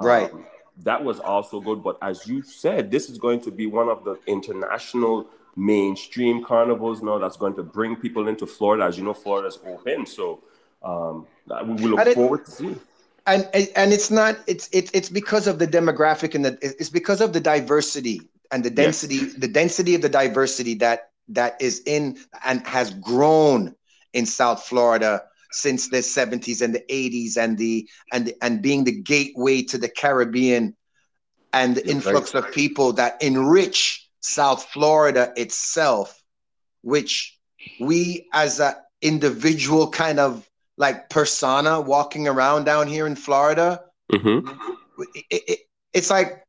[0.00, 0.32] Right.
[0.32, 0.46] Um,
[0.78, 1.82] that was also good.
[1.82, 5.26] But as you said, this is going to be one of the international
[5.56, 8.84] mainstream carnivals now that's going to bring people into Florida.
[8.84, 10.42] As you know, Florida's open, so
[10.82, 12.76] um, we look it, forward to see.
[13.26, 17.20] And and it's not it's it's it's because of the demographic and the it's because
[17.20, 19.34] of the diversity and the density yes.
[19.34, 23.74] the density of the diversity that that is in and has grown
[24.12, 28.92] in South Florida since the 70s and the 80s and the and and being the
[28.92, 30.76] gateway to the Caribbean
[31.52, 32.44] and the influx right.
[32.44, 36.22] of people that enrich South Florida itself,
[36.82, 37.38] which
[37.80, 40.48] we as an individual kind of
[40.80, 44.48] like persona walking around down here in Florida, mm-hmm.
[45.14, 45.58] it, it,
[45.92, 46.42] it's like,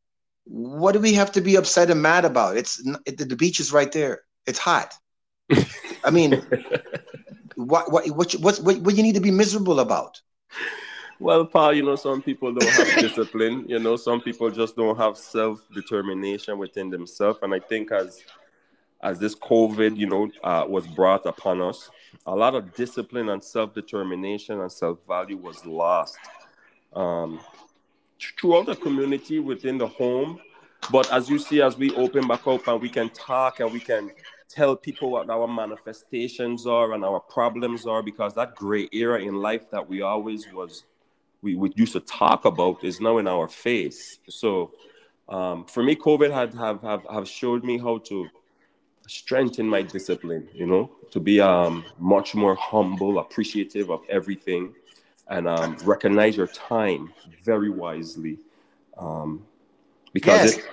[0.46, 2.56] what do we have to be upset and mad about?
[2.56, 4.22] It's it, the beach is right there.
[4.48, 4.94] It's hot.
[6.06, 6.42] I mean,
[7.56, 10.22] what what what what what, what you need to be miserable about?
[11.20, 13.66] Well, Paul, you know, some people don't have discipline.
[13.68, 17.40] You know, some people just don't have self determination within themselves.
[17.42, 18.24] And I think as
[19.04, 21.90] as this COVID, you know, uh, was brought upon us,
[22.26, 26.18] a lot of discipline and self determination and self value was lost
[26.94, 27.40] um,
[28.40, 30.40] throughout the community within the home.
[30.92, 33.80] But as you see, as we open back up and we can talk and we
[33.80, 34.12] can
[34.50, 39.36] tell people what our manifestations are and our problems are, because that gray area in
[39.36, 40.84] life that we always was
[41.42, 44.20] we, we used to talk about is now in our face.
[44.30, 44.74] So
[45.28, 48.28] um, for me, COVID had have, have have showed me how to
[49.08, 50.48] strengthen my discipline.
[50.54, 54.74] You know, to be um, much more humble, appreciative of everything,
[55.28, 58.40] and um, recognize your time very wisely.
[58.98, 59.46] Um,
[60.14, 60.58] because yes.
[60.58, 60.66] it,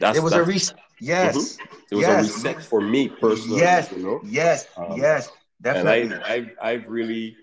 [0.00, 0.78] that's, it was that's, a reset.
[1.00, 1.74] Yes, mm-hmm.
[1.90, 2.24] it was yes.
[2.24, 3.60] a reset for me personally.
[3.60, 4.20] Yes, you know?
[4.24, 6.14] yes, um, yes, definitely.
[6.14, 7.36] And I, I've, I've really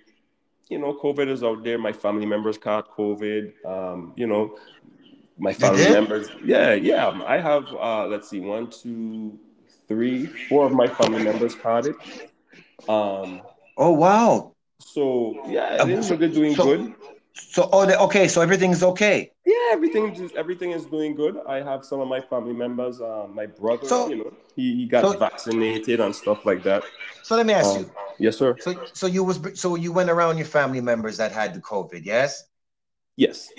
[0.69, 1.77] you know, COVID is out there.
[1.77, 3.65] My family members caught COVID.
[3.65, 4.57] Um, you know,
[5.37, 6.29] my family members.
[6.43, 7.21] Yeah, yeah.
[7.25, 7.65] I have.
[7.67, 9.39] Uh, let's see, one, two,
[9.87, 11.95] three, four of my family members caught it.
[12.87, 13.41] Um.
[13.77, 14.53] Oh wow.
[14.79, 16.93] So yeah, is so, doing so, good.
[17.33, 18.27] So oh, the, okay.
[18.27, 19.31] So everything's okay.
[19.45, 21.37] Yeah, everything just everything is doing good.
[21.47, 23.01] I have some of my family members.
[23.01, 26.83] Uh, my brother, so, you know, he, he got so, vaccinated and stuff like that.
[27.23, 27.91] So let me ask um, you.
[28.19, 28.55] Yes, sir.
[28.59, 32.05] So so you was so you went around your family members that had the COVID,
[32.05, 32.43] yes?
[33.15, 33.49] Yes.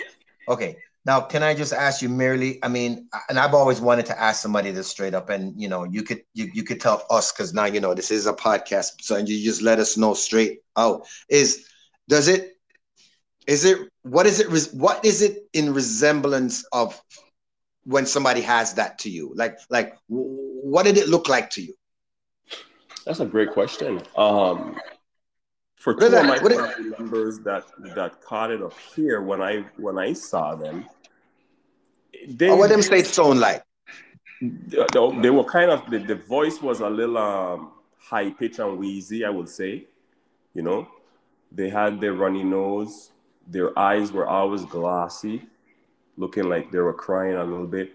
[0.48, 0.76] Okay.
[1.06, 2.58] Now, can I just ask you merely?
[2.62, 5.84] I mean, and I've always wanted to ask somebody this straight up, and you know,
[5.84, 9.02] you could you, you could tell us because now you know this is a podcast,
[9.02, 11.06] so and you just let us know straight out.
[11.28, 11.66] Is
[12.08, 12.52] does it
[13.46, 17.00] is it what is it what is it in resemblance of
[17.84, 19.32] when somebody has that to you?
[19.34, 21.74] Like like what did it look like to you?
[23.04, 24.00] That's a great question.
[24.16, 24.80] Um,
[25.84, 29.98] for two of my family members that that caught it up here when I when
[29.98, 30.86] I saw them,
[32.26, 33.62] they oh, what them say sound like?
[34.40, 34.78] They,
[35.20, 39.26] they were kind of the, the voice was a little um, high pitch and wheezy,
[39.26, 39.84] I would say.
[40.54, 40.88] You know,
[41.52, 43.10] they had their runny nose.
[43.46, 45.42] Their eyes were always glossy,
[46.16, 47.92] looking like they were crying a little bit.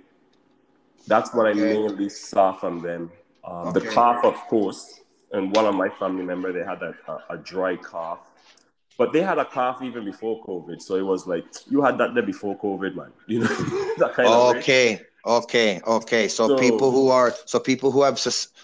[1.07, 1.59] That's what okay.
[1.59, 3.11] I mainly saw from them.
[3.43, 3.79] Um, okay.
[3.79, 7.37] The cough, of course, and one of my family members, they had a, a, a,
[7.37, 8.19] dry cough.
[8.97, 10.81] But they had a cough even before COVID.
[10.81, 13.11] So it was like, you had that there before COVID, man.
[13.27, 13.47] You know,
[13.97, 14.95] that kind okay.
[14.95, 16.27] of Okay, okay.
[16.27, 18.19] So, so, people who are so people who have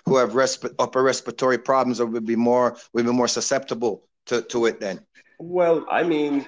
[0.06, 4.66] who have resp- upper respiratory problems would be more would be more susceptible to, to
[4.66, 5.02] it then.
[5.38, 6.46] Well, I mean,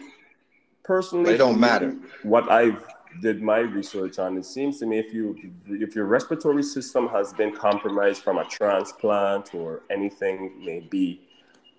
[0.84, 1.96] personally, but it don't matter.
[2.24, 2.84] What I've
[3.22, 5.36] did my research on, it seems to me if you
[5.68, 11.22] if your respiratory system has been compromised from a transplant or anything maybe,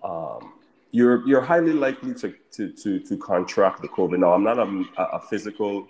[0.03, 0.53] um,
[0.91, 4.19] you're you're highly likely to, to to to contract the COVID.
[4.19, 4.85] Now, I'm not a,
[5.17, 5.87] a physical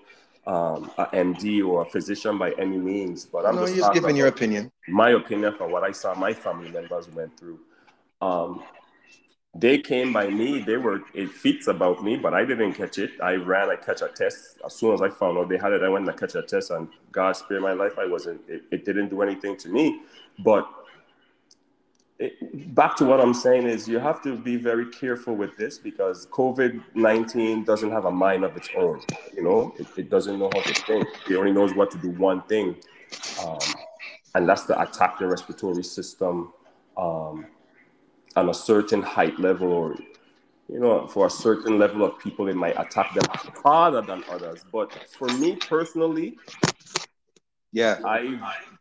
[0.48, 4.16] um, a MD or a physician by any means, but I'm no, just, just giving
[4.16, 4.72] your opinion.
[4.88, 7.60] My opinion from what I saw my family members went through.
[8.22, 8.64] Um,
[9.56, 10.60] they came by me.
[10.60, 13.12] They were it feet about me, but I didn't catch it.
[13.22, 13.70] I ran.
[13.70, 14.60] I catch a test.
[14.64, 16.70] As soon as I found out they had it, I went and catch a test.
[16.70, 17.94] And God spared my life.
[17.98, 18.42] I wasn't.
[18.48, 20.02] It, it didn't do anything to me.
[20.44, 20.70] But
[22.20, 25.80] it, back to what I'm saying is, you have to be very careful with this
[25.80, 29.02] because COVID nineteen doesn't have a mind of its own.
[29.34, 31.08] You know, it, it, doesn't know how to think.
[31.28, 32.76] It only knows what to do one thing,
[33.44, 33.58] um,
[34.36, 36.54] and that's to attack the respiratory system.
[36.98, 37.48] Um,
[38.36, 39.96] on a certain height level or
[40.68, 43.26] you know for a certain level of people it might attack them
[43.63, 44.63] harder than others.
[44.72, 46.38] But for me personally
[47.72, 48.00] yeah.
[48.04, 48.39] I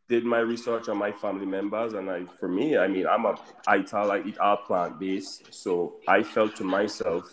[0.08, 3.34] did my research on my family members and i for me i mean i'm a
[3.66, 5.52] i tell i eat all plant-based.
[5.52, 7.24] So i felt to myself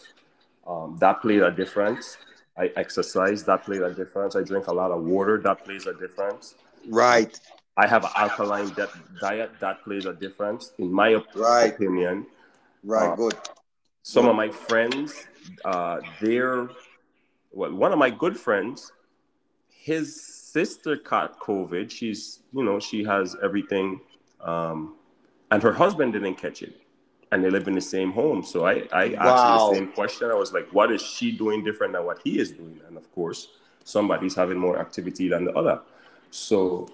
[0.67, 2.17] um, that played a difference.
[2.57, 4.35] I exercise that played a difference.
[4.35, 6.55] I drink a lot of water that plays a difference.
[6.87, 7.39] Right
[7.77, 8.73] I have an alkaline
[9.19, 11.73] diet that plays a difference, in my right.
[11.73, 12.25] opinion.
[12.83, 13.33] Right, uh, good.
[14.03, 14.29] Some good.
[14.31, 15.27] of my friends,
[15.65, 16.69] uh, they're
[17.51, 18.91] well, one of my good friends,
[19.69, 21.89] his sister caught COVID.
[21.89, 24.01] She's, you know, she has everything,
[24.41, 24.95] um,
[25.51, 26.81] and her husband didn't catch it,
[27.31, 28.43] and they live in the same home.
[28.43, 29.21] So I, I wow.
[29.21, 30.31] asked the same question.
[30.31, 32.79] I was like, what is she doing different than what he is doing?
[32.87, 33.47] And of course,
[33.83, 35.81] somebody's having more activity than the other.
[36.31, 36.89] So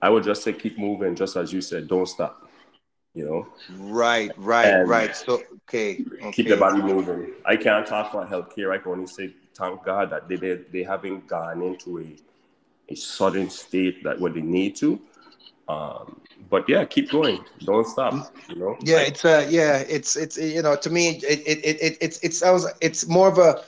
[0.00, 2.48] I would just say keep moving, just as you said, don't stop.
[3.14, 3.48] You know.
[3.78, 5.16] Right, right, and right.
[5.16, 6.32] So okay, okay.
[6.32, 7.32] Keep the body moving.
[7.44, 8.70] I can't talk for healthcare.
[8.72, 12.94] I can only say thank God that they they, they haven't gone into a a
[12.94, 15.00] sudden state that where they need to.
[15.68, 17.44] Um, but yeah, keep going.
[17.64, 18.32] Don't stop.
[18.48, 18.76] You know.
[18.80, 22.18] Yeah, it's uh yeah, it's it's you know to me it it it, it it's
[22.20, 23.62] it's I was it's more of a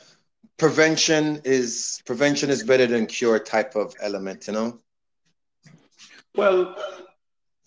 [0.57, 4.79] prevention is prevention is better than cure type of element, you know.
[6.41, 6.75] Well,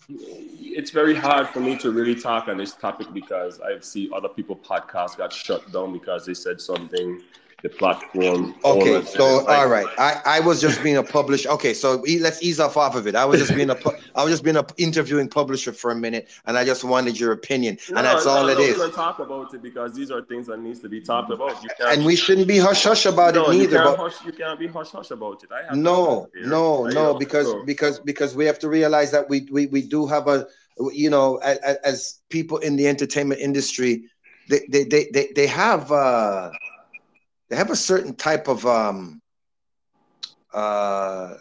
[0.08, 4.28] it's very hard for me to really talk on this topic because I see other
[4.28, 7.22] people podcasts got shut down because they said something
[7.64, 8.54] the platform.
[8.62, 11.48] Okay, so like, all right, I, I was just being a publisher.
[11.48, 13.14] Okay, so let's ease off off of it.
[13.14, 13.76] I was just being a
[14.14, 17.32] I was just being a interviewing publisher for a minute, and I just wanted your
[17.32, 18.76] opinion, no, and that's no, all no, it is.
[18.76, 21.56] We're talk about it because these are things that needs to be talked about.
[21.80, 23.78] and we shouldn't be hush hush about no, it neither.
[23.78, 25.50] You can't, but, hush, you can't be hush hush about it.
[25.50, 27.64] I have no, no, no, because so.
[27.64, 30.46] because because we have to realize that we we, we do have a
[30.92, 34.04] you know as, as people in the entertainment industry,
[34.50, 35.90] they they they they, they have.
[35.90, 36.50] uh
[37.48, 39.20] they have a certain type of um,
[40.52, 41.34] uh,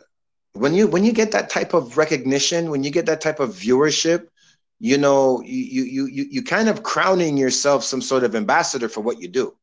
[0.54, 3.52] when you when you get that type of recognition, when you get that type of
[3.52, 4.28] viewership,
[4.80, 9.02] you know, you you you you kind of crowning yourself some sort of ambassador for
[9.02, 9.56] what you do.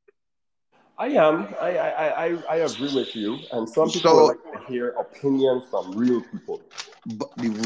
[1.00, 1.48] I am.
[1.58, 3.38] I I I, I agree with you.
[3.52, 6.60] And some people so, like to hear opinions from real people.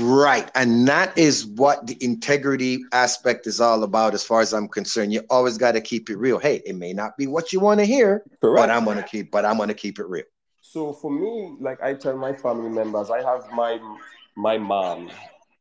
[0.00, 0.48] Right.
[0.54, 5.12] And that is what the integrity aspect is all about, as far as I'm concerned.
[5.12, 6.38] You always got to keep it real.
[6.38, 8.68] Hey, it may not be what you want to hear, Correct.
[8.68, 10.30] but I'm gonna keep, but I'm gonna keep it real.
[10.60, 13.80] So for me, like I tell my family members, I have my
[14.36, 15.10] my mom.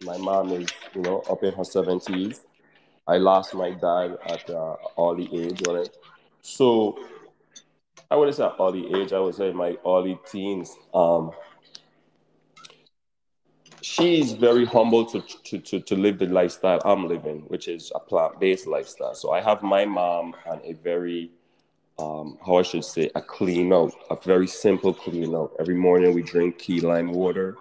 [0.04, 2.42] My mom is, you know, up in her 70s.
[3.08, 5.90] I lost my dad at uh, early age, right?
[6.42, 7.00] So
[8.14, 9.12] I wouldn't say early age.
[9.12, 10.78] I would say my early teens.
[10.94, 11.32] Um,
[13.82, 18.00] she's very humble to, to, to, to live the lifestyle I'm living, which is a
[18.00, 19.16] plant based lifestyle.
[19.16, 21.32] So I have my mom and a very,
[21.98, 25.56] um, how I should say, a clean out, a very simple clean out.
[25.60, 27.58] Every morning we drink key lime water.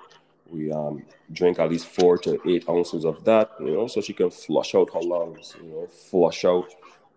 [0.50, 4.12] We um, drink at least four to eight ounces of that, you know, so she
[4.12, 6.68] can flush out her lungs, you know, flush out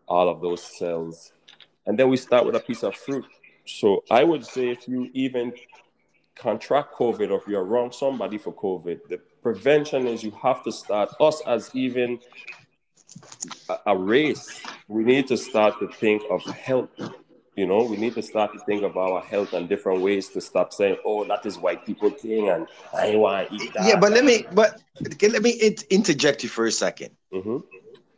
[0.07, 1.33] all of those cells
[1.85, 3.25] and then we start with a piece of fruit.
[3.65, 5.53] So I would say if you even
[6.35, 10.71] contract COVID or if you're around somebody for COVID, the prevention is you have to
[10.71, 12.19] start us as even
[13.85, 14.61] a, race.
[14.87, 16.89] We need to start to think of health.
[17.55, 20.41] You know, we need to start to think of our health and different ways to
[20.41, 23.87] stop saying, "Oh, that is white people thing," and I want to eat that.
[23.87, 24.81] Yeah, but let me, but
[25.21, 25.51] let me
[25.89, 27.57] interject you for a 2nd mm-hmm.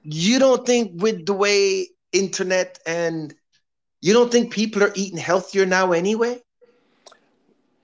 [0.04, 3.36] You don't think with the way internet and
[4.02, 6.42] you don't think people are eating healthier now anyway?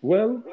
[0.01, 0.43] Well,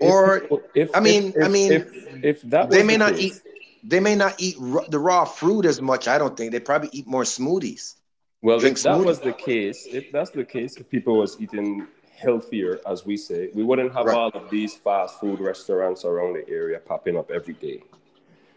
[0.00, 3.40] or if, I mean, if, I mean, if, if that they may the not case.
[3.44, 3.54] eat,
[3.84, 6.08] they may not eat r- the raw fruit as much.
[6.08, 7.96] I don't think they probably eat more smoothies.
[8.42, 11.86] Well, Drink if that was the case, if that's the case, if people was eating
[12.14, 14.16] healthier, as we say, we wouldn't have right.
[14.16, 17.82] all of these fast food restaurants around the area popping up every day.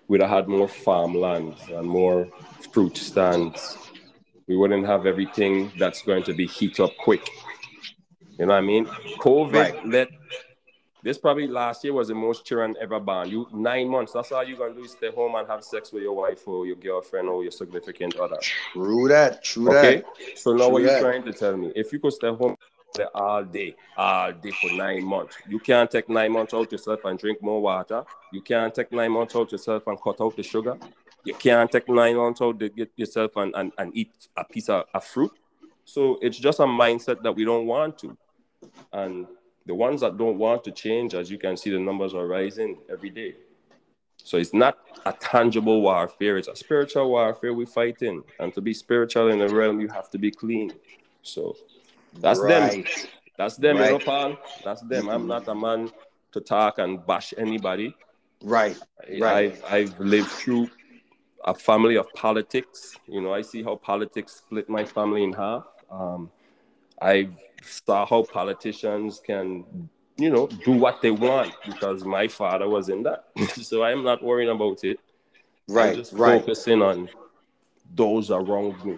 [0.08, 2.28] We'd have had more farmland and more
[2.72, 3.78] fruit stands
[4.48, 7.28] we wouldn't have everything that's going to be heat up quick.
[8.40, 8.86] You know what I mean?
[9.20, 9.86] COVID right.
[9.86, 10.10] let
[11.04, 13.30] this probably last year was the most children ever born.
[13.30, 14.14] You nine months.
[14.14, 16.66] That's all you're gonna do is stay home and have sex with your wife or
[16.66, 18.38] your girlfriend or your significant other.
[18.42, 19.44] True that.
[19.44, 19.98] True okay?
[19.98, 20.38] that.
[20.38, 20.96] So now true what that.
[20.96, 21.72] you trying to tell me?
[21.76, 22.58] If you could stay home
[23.14, 27.18] all day, all day for nine months, you can't take nine months out yourself and
[27.18, 28.04] drink more water.
[28.34, 30.78] You can't take nine months out yourself and cut out the sugar.
[31.28, 34.70] You can't take nine months out to get yourself and, and, and eat a piece
[34.70, 35.34] of, of fruit.
[35.84, 38.18] So it's just a mindset that we don't want to.
[38.94, 39.28] And
[39.66, 42.78] the ones that don't want to change, as you can see, the numbers are rising
[42.90, 43.36] every day.
[44.24, 48.24] So it's not a tangible warfare, it's a spiritual warfare we're fighting.
[48.40, 50.72] And to be spiritual in the realm, you have to be clean.
[51.24, 51.58] So
[52.22, 52.72] that's right.
[52.72, 52.84] them.
[53.38, 53.92] That's them, right.
[53.92, 54.38] you know, Paul.
[54.64, 55.10] That's them.
[55.10, 55.92] I'm not a man
[56.32, 57.94] to talk and bash anybody.
[58.42, 58.78] Right.
[59.20, 59.62] right.
[59.70, 60.70] I, I've lived through
[61.48, 62.96] a family of politics.
[63.08, 65.66] You know, I see how politics split my family in half.
[65.90, 66.30] Um,
[67.02, 67.30] I
[67.64, 69.66] saw how politicians can
[70.18, 73.26] you know, do what they want because my father was in that.
[73.54, 75.00] so I'm not worrying about it.
[75.68, 75.90] Right.
[75.90, 76.40] I'm just right.
[76.40, 77.10] focusing on
[77.94, 78.98] those around me.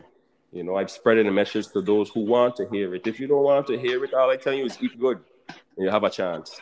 [0.51, 3.05] You know, I'm spreading the message to those who want to hear it.
[3.05, 5.19] If you don't want to hear it, all I tell you is eat good
[5.49, 6.61] and you have a chance.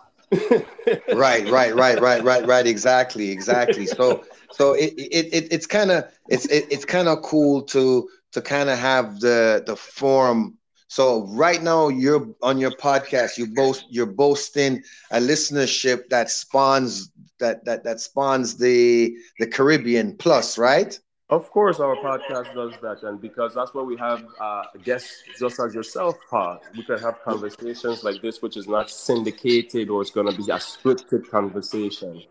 [1.12, 2.68] Right, right, right, right, right, right.
[2.68, 3.86] Exactly, exactly.
[3.86, 8.08] So, so it, it, it it's kind of it's it, it's kind of cool to
[8.34, 10.58] to kind of have the the form.
[10.90, 13.38] So right now you're on your podcast.
[13.38, 20.16] You boast you're boasting a listenership that spawns that that that spawns the the Caribbean
[20.18, 21.00] plus, right?
[21.30, 25.60] Of course, our podcast does that, and because that's where we have uh, guests just
[25.60, 26.58] as yourself, Pa.
[26.74, 30.50] We can have conversations like this, which is not syndicated or it's going to be
[30.50, 32.24] a scripted conversation.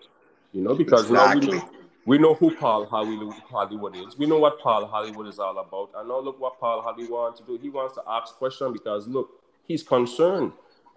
[0.55, 1.47] You know, because exactly.
[1.47, 1.71] now we know,
[2.07, 4.17] we know who Paul Hollywood, Hollywood is.
[4.17, 5.91] We know what Paul Hollywood is all about.
[5.95, 7.59] And now look what Paul Hollywood wants to do.
[7.61, 9.29] He wants to ask questions because look,
[9.69, 10.53] he's concerned.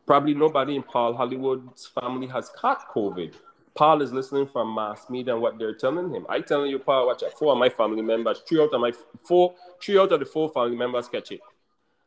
[0.08, 3.34] Probably nobody in Paul Hollywood's family has caught COVID.
[3.76, 6.26] Paul is listening from mass media and what they're telling him.
[6.30, 7.38] I telling you, Paul, watch out.
[7.38, 8.92] Four of my family members, three out of my
[9.24, 11.42] four, three out of the four family members catch it.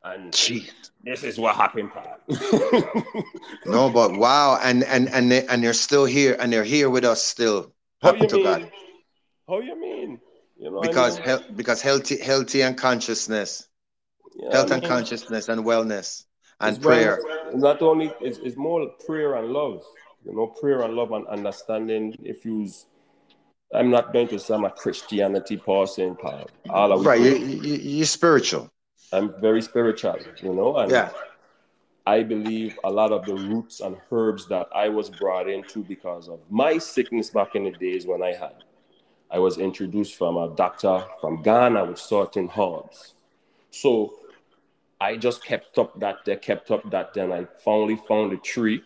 [0.04, 0.90] And Jeez.
[1.04, 2.16] this is what happened, Paul.
[3.66, 7.04] no, but wow, and and and they, and they're still here, and they're here with
[7.04, 7.72] us still.
[8.02, 8.44] How you mean?
[8.44, 8.72] God.
[9.48, 10.20] How you mean?
[10.58, 11.38] You know, because I mean?
[11.38, 13.68] he- because healthy healthy and consciousness,
[14.34, 16.24] yeah, health I mean, and consciousness and wellness
[16.60, 17.20] and prayer.
[17.24, 19.84] Well, not only it's, it's more prayer and love
[20.24, 22.16] you know, prayer and love and understanding.
[22.22, 22.68] If you,
[23.74, 26.16] I'm not going to say I'm a Christianity person.
[26.70, 28.70] All right, you, you, you're spiritual.
[29.12, 31.10] I'm very spiritual, you know, and yeah.
[32.06, 36.28] I believe a lot of the roots and herbs that I was brought into because
[36.28, 38.64] of my sickness back in the days when I had.
[39.30, 43.14] I was introduced from a doctor from Ghana with certain herbs.
[43.70, 44.14] So
[45.00, 48.36] I just kept up that day, kept up that day, and I finally found a
[48.36, 48.82] tree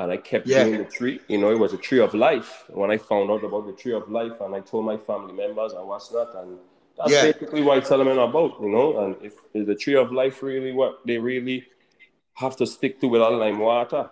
[0.00, 0.64] and I kept yeah.
[0.64, 1.20] doing the tree.
[1.28, 2.64] You know, it was a tree of life.
[2.68, 5.72] When I found out about the tree of life, and I told my family members
[5.74, 6.58] and what's not, and
[6.96, 7.30] that's yeah.
[7.30, 8.60] basically what I tell them about.
[8.62, 11.66] You know, and if is the tree of life really what they really
[12.34, 14.08] have to stick to with all lime water?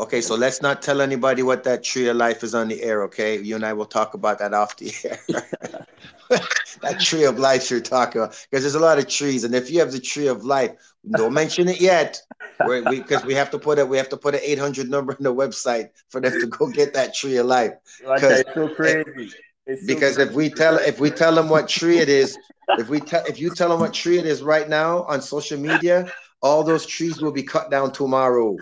[0.00, 3.02] Okay, so let's not tell anybody what that tree of life is on the air.
[3.02, 5.18] Okay, you and I will talk about that off the air.
[6.82, 9.70] that tree of life you're talking about, because there's a lot of trees, and if
[9.70, 10.72] you have the tree of life,
[11.12, 12.20] don't mention it yet,
[12.58, 13.88] because we, we, have to put it.
[13.88, 16.94] We have to put an 800 number in the website for them to go get
[16.94, 17.72] that tree of life.
[18.04, 19.32] Like it's so crazy.
[19.66, 22.36] It's because if we tell if we tell them what tree it is,
[22.78, 25.58] if we tell if you tell them what tree it is right now on social
[25.58, 26.10] media,
[26.42, 28.56] all those trees will be cut down tomorrow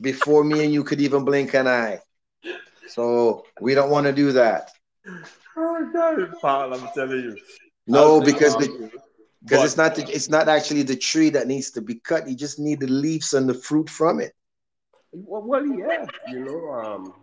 [0.00, 2.00] before me and you could even blink an eye.
[2.88, 4.70] So we don't want to do that.
[5.58, 7.36] Oh God, Paul, I'm telling you.
[7.86, 8.90] No, because the,
[9.46, 12.28] because it's not the, it's not actually the tree that needs to be cut.
[12.28, 14.32] You just need the leaves and the fruit from it.
[15.12, 16.72] Well, well yeah, you know.
[16.72, 17.14] Um,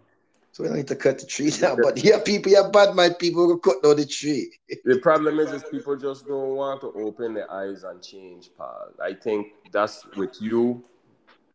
[0.51, 1.79] so we don't need to cut the tree down.
[1.81, 4.51] But yeah, people, yeah, bad mind people will cut down the tree.
[4.85, 8.91] the problem is, is people just don't want to open their eyes and change, Paul.
[9.03, 10.83] I think that's with you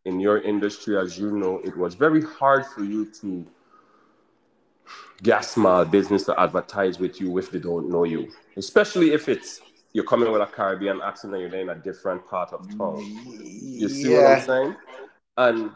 [0.05, 3.45] in your industry, as you know, it was very hard for you to
[5.23, 9.61] get small business to advertise with you if they don't know you, especially if it's
[9.93, 12.99] you're coming with a Caribbean accent and you're in a different part of town.
[13.25, 14.21] You see yeah.
[14.21, 14.75] what I'm saying?
[15.37, 15.71] And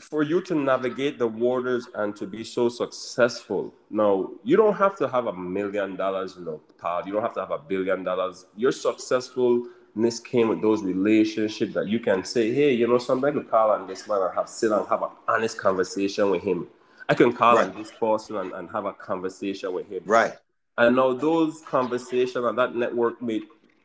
[0.00, 4.96] for you to navigate the waters and to be so successful, now you don't have
[4.98, 7.06] to have a million dollars, you know, pal.
[7.06, 8.46] You don't have to have a billion dollars.
[8.56, 13.50] You're successfulness came with those relationships that you can say, hey, you know, somebody could
[13.50, 16.66] call on this man and have sit and have an honest conversation with him.
[17.08, 17.68] I can call right.
[17.68, 20.02] on this person and, and have a conversation with him.
[20.06, 20.34] Right.
[20.76, 23.44] And now those conversations and that network made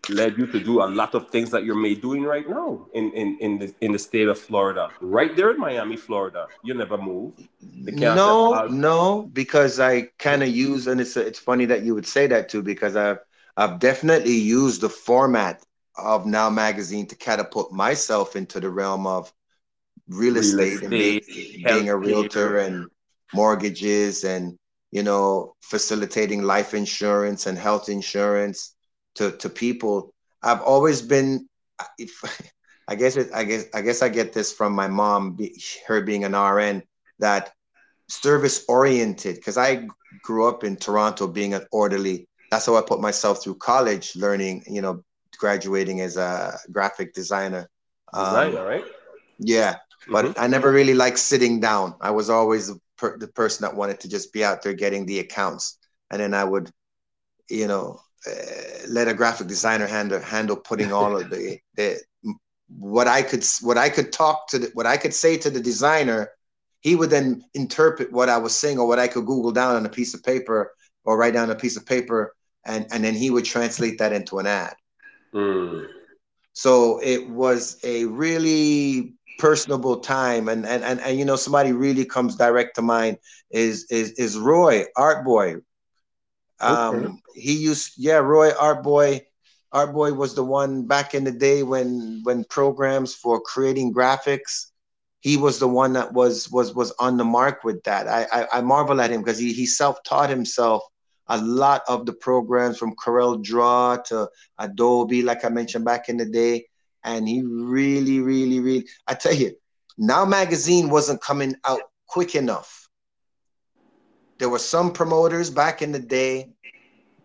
[0.09, 3.11] led you to do a lot of things that you're made doing right now in,
[3.11, 4.89] in, in the in the state of Florida.
[5.01, 6.47] Right there in Miami, Florida.
[6.63, 7.33] You never move.
[7.61, 12.27] No, no, because I kind of use and it's it's funny that you would say
[12.27, 13.19] that too, because I've
[13.57, 15.63] I've definitely used the format
[15.97, 19.31] of Now Magazine to catapult myself into the realm of
[20.07, 21.21] real, real estate, estate, and being,
[21.65, 22.87] being a realtor and
[23.33, 24.57] mortgages and
[24.91, 28.75] you know, facilitating life insurance and health insurance
[29.15, 30.13] to, to people.
[30.41, 31.47] I've always been,
[31.97, 32.21] if,
[32.87, 35.37] I guess it, I guess I guess I get this from my mom,
[35.85, 36.81] her being an RN,
[37.19, 37.53] that
[38.07, 39.35] service oriented.
[39.35, 39.87] Because I
[40.23, 42.27] grew up in Toronto, being an orderly.
[42.49, 44.63] That's how I put myself through college, learning.
[44.65, 45.03] You know,
[45.37, 47.69] graduating as a graphic designer.
[48.11, 48.85] Designer, um, right?
[49.37, 49.75] Yeah,
[50.11, 50.41] but mm-hmm.
[50.41, 51.93] I never really liked sitting down.
[52.01, 55.19] I was always per, the person that wanted to just be out there getting the
[55.19, 55.77] accounts,
[56.11, 56.69] and then I would,
[57.49, 58.33] you know, uh,
[58.89, 61.99] let a graphic designer handle handle putting all of the the
[62.67, 65.61] what I could what I could talk to the, what I could say to the
[65.61, 66.29] designer,
[66.81, 69.85] he would then interpret what I was saying or what I could Google down on
[69.85, 70.73] a piece of paper
[71.03, 72.35] or write down a piece of paper,
[72.65, 74.75] and and then he would translate that into an ad.
[75.33, 75.87] Mm.
[76.53, 82.05] So it was a really personable time, and and and, and you know somebody really
[82.05, 83.17] comes direct to mind
[83.51, 85.55] is is is Roy Art Boy.
[86.61, 87.13] Um, okay.
[87.35, 89.21] he used yeah Roy Art Boy.
[89.71, 94.69] Art Boy was the one back in the day when when programs for creating graphics
[95.21, 98.07] he was the one that was was was on the mark with that.
[98.07, 100.83] I I, I marvel at him because he he self taught himself
[101.27, 106.17] a lot of the programs from Corel Draw to Adobe, like I mentioned back in
[106.17, 106.65] the day,
[107.03, 109.55] and he really really really I tell you,
[109.97, 112.87] now magazine wasn't coming out quick enough.
[114.39, 116.51] There were some promoters back in the day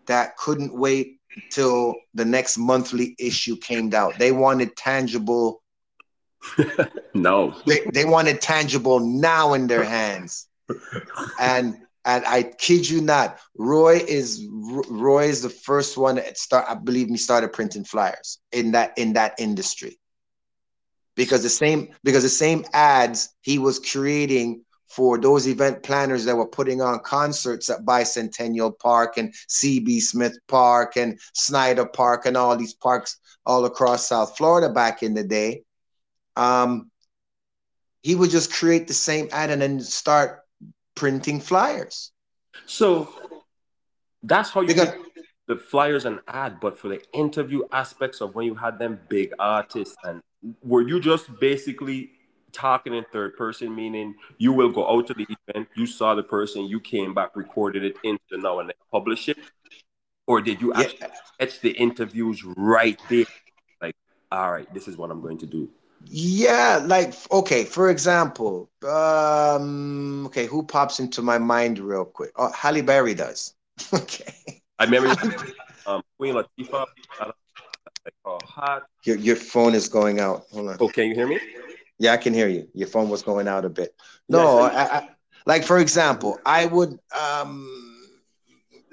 [0.07, 1.19] that couldn't wait
[1.49, 4.17] till the next monthly issue came out.
[4.19, 5.61] They wanted tangible
[7.13, 7.55] no.
[7.65, 10.47] They, they wanted tangible now in their hands.
[11.39, 14.45] and and I kid you not, Roy is
[14.89, 16.65] Roy is the first one that start.
[16.69, 19.99] I believe me started printing flyers in that in that industry.
[21.15, 26.37] Because the same because the same ads he was creating for those event planners that
[26.37, 32.37] were putting on concerts at Bicentennial Park and CB Smith Park and Snyder Park and
[32.37, 35.63] all these parks all across South Florida back in the day
[36.35, 36.91] um,
[38.03, 40.41] he would just create the same ad and then start
[40.95, 42.11] printing flyers.
[42.65, 43.09] So
[44.23, 44.93] that's how you because,
[45.47, 49.33] the flyers and ad, but for the interview aspects of when you had them big
[49.37, 50.21] artists, and
[50.63, 52.11] were you just basically
[52.51, 56.23] talking in third person, meaning you will go out to the event, you saw the
[56.23, 59.37] person, you came back, recorded it into now and then publish it?
[60.25, 61.07] Or did you actually yeah.
[61.39, 63.25] etch the interviews right there?
[63.81, 63.95] Like,
[64.31, 65.69] all right, this is what I'm going to do.
[66.07, 72.31] Yeah, like okay, for example, um, okay, who pops into my mind real quick?
[72.35, 73.53] Oh, Halle Berry does.
[73.93, 74.61] okay.
[74.79, 75.09] I remember
[75.85, 76.85] um, Queen Latifah.
[78.23, 78.83] Oh, hot.
[79.03, 80.45] Your your phone is going out.
[80.51, 80.77] Hold on.
[80.79, 81.39] Oh, can you hear me?
[81.97, 82.67] Yeah, I can hear you.
[82.73, 83.95] Your phone was going out a bit.
[84.27, 85.09] No, yes, I, I,
[85.45, 88.09] like for example, I would um,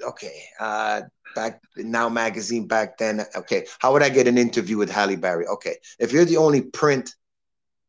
[0.01, 1.01] okay, uh,
[1.35, 3.25] back now magazine back then.
[3.35, 5.45] Okay, how would I get an interview with Halle Berry?
[5.47, 7.13] Okay, if you're the only print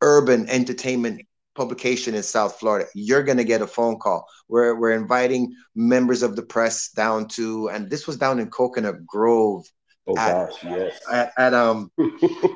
[0.00, 1.22] urban entertainment
[1.54, 4.26] publication in South Florida, you're gonna get a phone call.
[4.48, 9.06] We're we're inviting members of the press down to, and this was down in Coconut
[9.06, 9.64] Grove.
[10.06, 11.00] Oh at, gosh, yes.
[11.10, 11.90] At, at um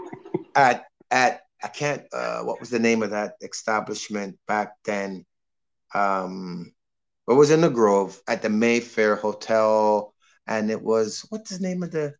[0.55, 5.24] at at I can't uh what was the name of that establishment back then?
[5.95, 6.72] Um
[7.24, 10.14] what was in the Grove at the Mayfair Hotel
[10.49, 12.14] and it was what's the name of the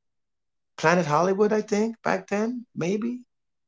[0.77, 3.23] Planet Hollywood, I think, back then, maybe.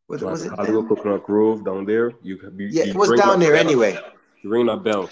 [0.09, 2.11] Was, was it Hollywood Coconut Grove down there?
[2.23, 3.67] You, you yeah, you it was down there bell.
[3.67, 3.99] anyway.
[4.43, 5.11] You ring that bell.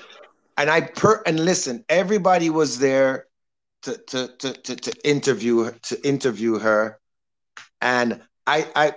[0.57, 3.27] And I per and listen, everybody was there
[3.83, 6.99] to to to to, to interview to interview her,
[7.81, 8.93] and I I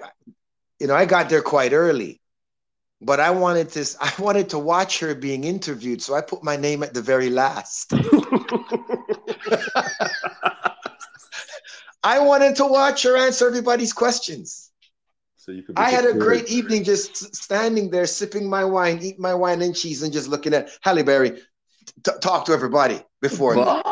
[0.80, 2.21] you know I got there quite early,
[3.02, 6.56] but I wanted to I wanted to watch her being interviewed, so I put my
[6.56, 7.94] name at the very last.
[12.04, 14.72] I wanted to watch her answer everybody's questions.
[15.36, 15.78] So you could.
[15.78, 19.76] I had a great evening just standing there, sipping my wine, eating my wine and
[19.76, 21.42] cheese, and just looking at Halle Berry
[22.04, 23.56] t- talk to everybody before.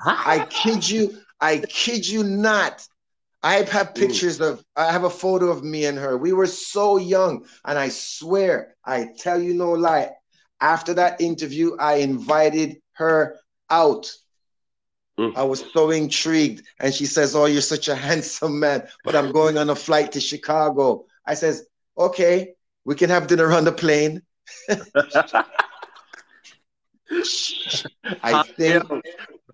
[0.00, 2.86] I kid you, I kid you not.
[3.42, 6.16] I have pictures of, I have a photo of me and her.
[6.16, 7.46] We were so young.
[7.64, 10.10] And I swear, I tell you no lie,
[10.60, 13.38] after that interview, I invited her
[13.70, 14.10] out
[15.18, 15.36] Mm.
[15.36, 16.64] I was so intrigued.
[16.78, 20.12] And she says, Oh, you're such a handsome man, but I'm going on a flight
[20.12, 21.06] to Chicago.
[21.26, 21.66] I says,
[21.96, 24.22] Okay, we can have dinner on the plane.
[28.22, 28.84] I think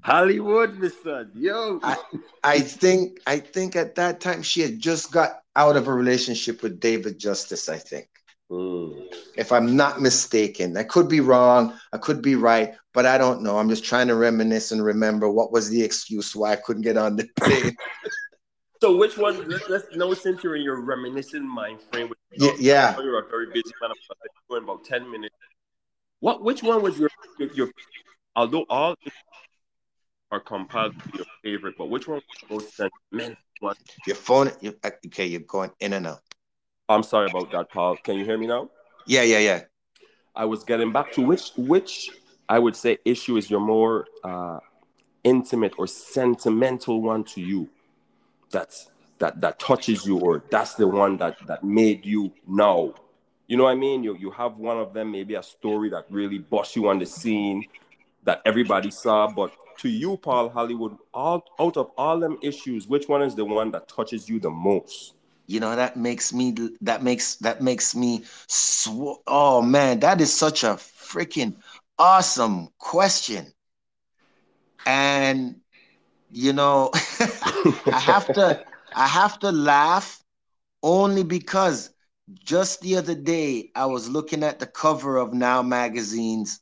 [0.05, 1.30] Hollywood, Mr.
[1.34, 1.80] Yo.
[1.82, 1.96] I,
[2.42, 6.62] I think I think at that time she had just got out of a relationship
[6.62, 8.09] with David Justice, I think.
[8.50, 9.07] Mm.
[9.34, 13.42] If I'm not mistaken, I could be wrong, I could be right, but I don't
[13.42, 13.57] know.
[13.57, 16.98] I'm just trying to reminisce and remember what was the excuse why I couldn't get
[16.98, 17.74] on the plane.
[18.82, 19.48] so, which one?
[19.48, 22.12] Let's, let's know since you're in your reminiscent mind frame.
[22.32, 23.00] yeah, yeah.
[23.00, 23.90] You're a very busy man.
[24.50, 25.34] Going about ten minutes.
[26.20, 26.44] What?
[26.44, 27.48] Which one was your your?
[27.55, 27.70] your
[28.36, 28.96] although all
[30.35, 33.37] are compiled to your favorite, but which one was the most sentimental?
[34.07, 34.51] Your phone.
[34.61, 34.76] You,
[35.07, 36.20] okay, you're going in and out.
[36.89, 37.97] I'm sorry about that, Paul.
[37.97, 38.68] Can you hear me now?
[39.07, 39.61] Yeah, yeah, yeah.
[40.35, 42.11] I was getting back to which which
[42.49, 44.59] I would say issue is your more uh,
[45.22, 47.70] intimate or sentimental one to you.
[48.51, 52.93] That's that that touches you or that's the one that that made you know
[53.47, 56.05] you know what i mean you you have one of them maybe a story that
[56.11, 57.64] really busts you on the scene
[58.24, 63.09] that everybody saw but to you paul hollywood all out of all them issues which
[63.09, 65.14] one is the one that touches you the most?
[65.47, 70.33] You know that makes me that makes that makes me sw- oh man that is
[70.33, 71.57] such a freaking
[71.99, 73.53] awesome question.
[74.87, 75.57] And
[76.31, 76.91] you know
[77.93, 78.64] i have to
[78.95, 80.22] I have to laugh
[80.83, 81.91] only because
[82.45, 86.61] just the other day I was looking at the cover of Now magazines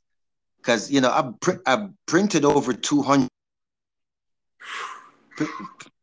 [0.63, 3.29] because you know I pr- I printed over 200
[5.37, 5.45] pr-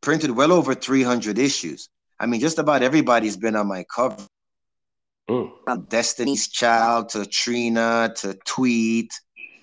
[0.01, 1.89] printed well over 300 issues.
[2.19, 4.27] I mean just about everybody's been on my cover.
[5.29, 5.89] Mm.
[5.89, 9.13] Destiny's Child to Trina to Tweet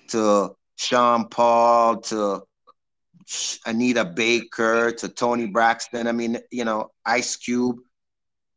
[0.09, 2.43] to Sean Paul to
[3.65, 6.07] Anita Baker to Toni Braxton.
[6.07, 7.79] I mean, you know, Ice Cube.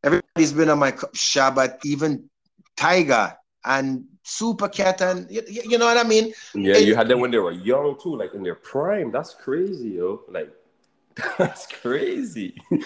[0.05, 2.31] Everybody's been on my Shabbat, even
[2.79, 3.35] Tyga
[3.65, 6.33] and Super Cat, and you, you know what I mean?
[6.55, 9.11] Yeah, you had them when they were young too, like in their prime.
[9.11, 10.23] That's crazy, yo.
[10.29, 10.53] Like,
[11.39, 12.55] that's crazy.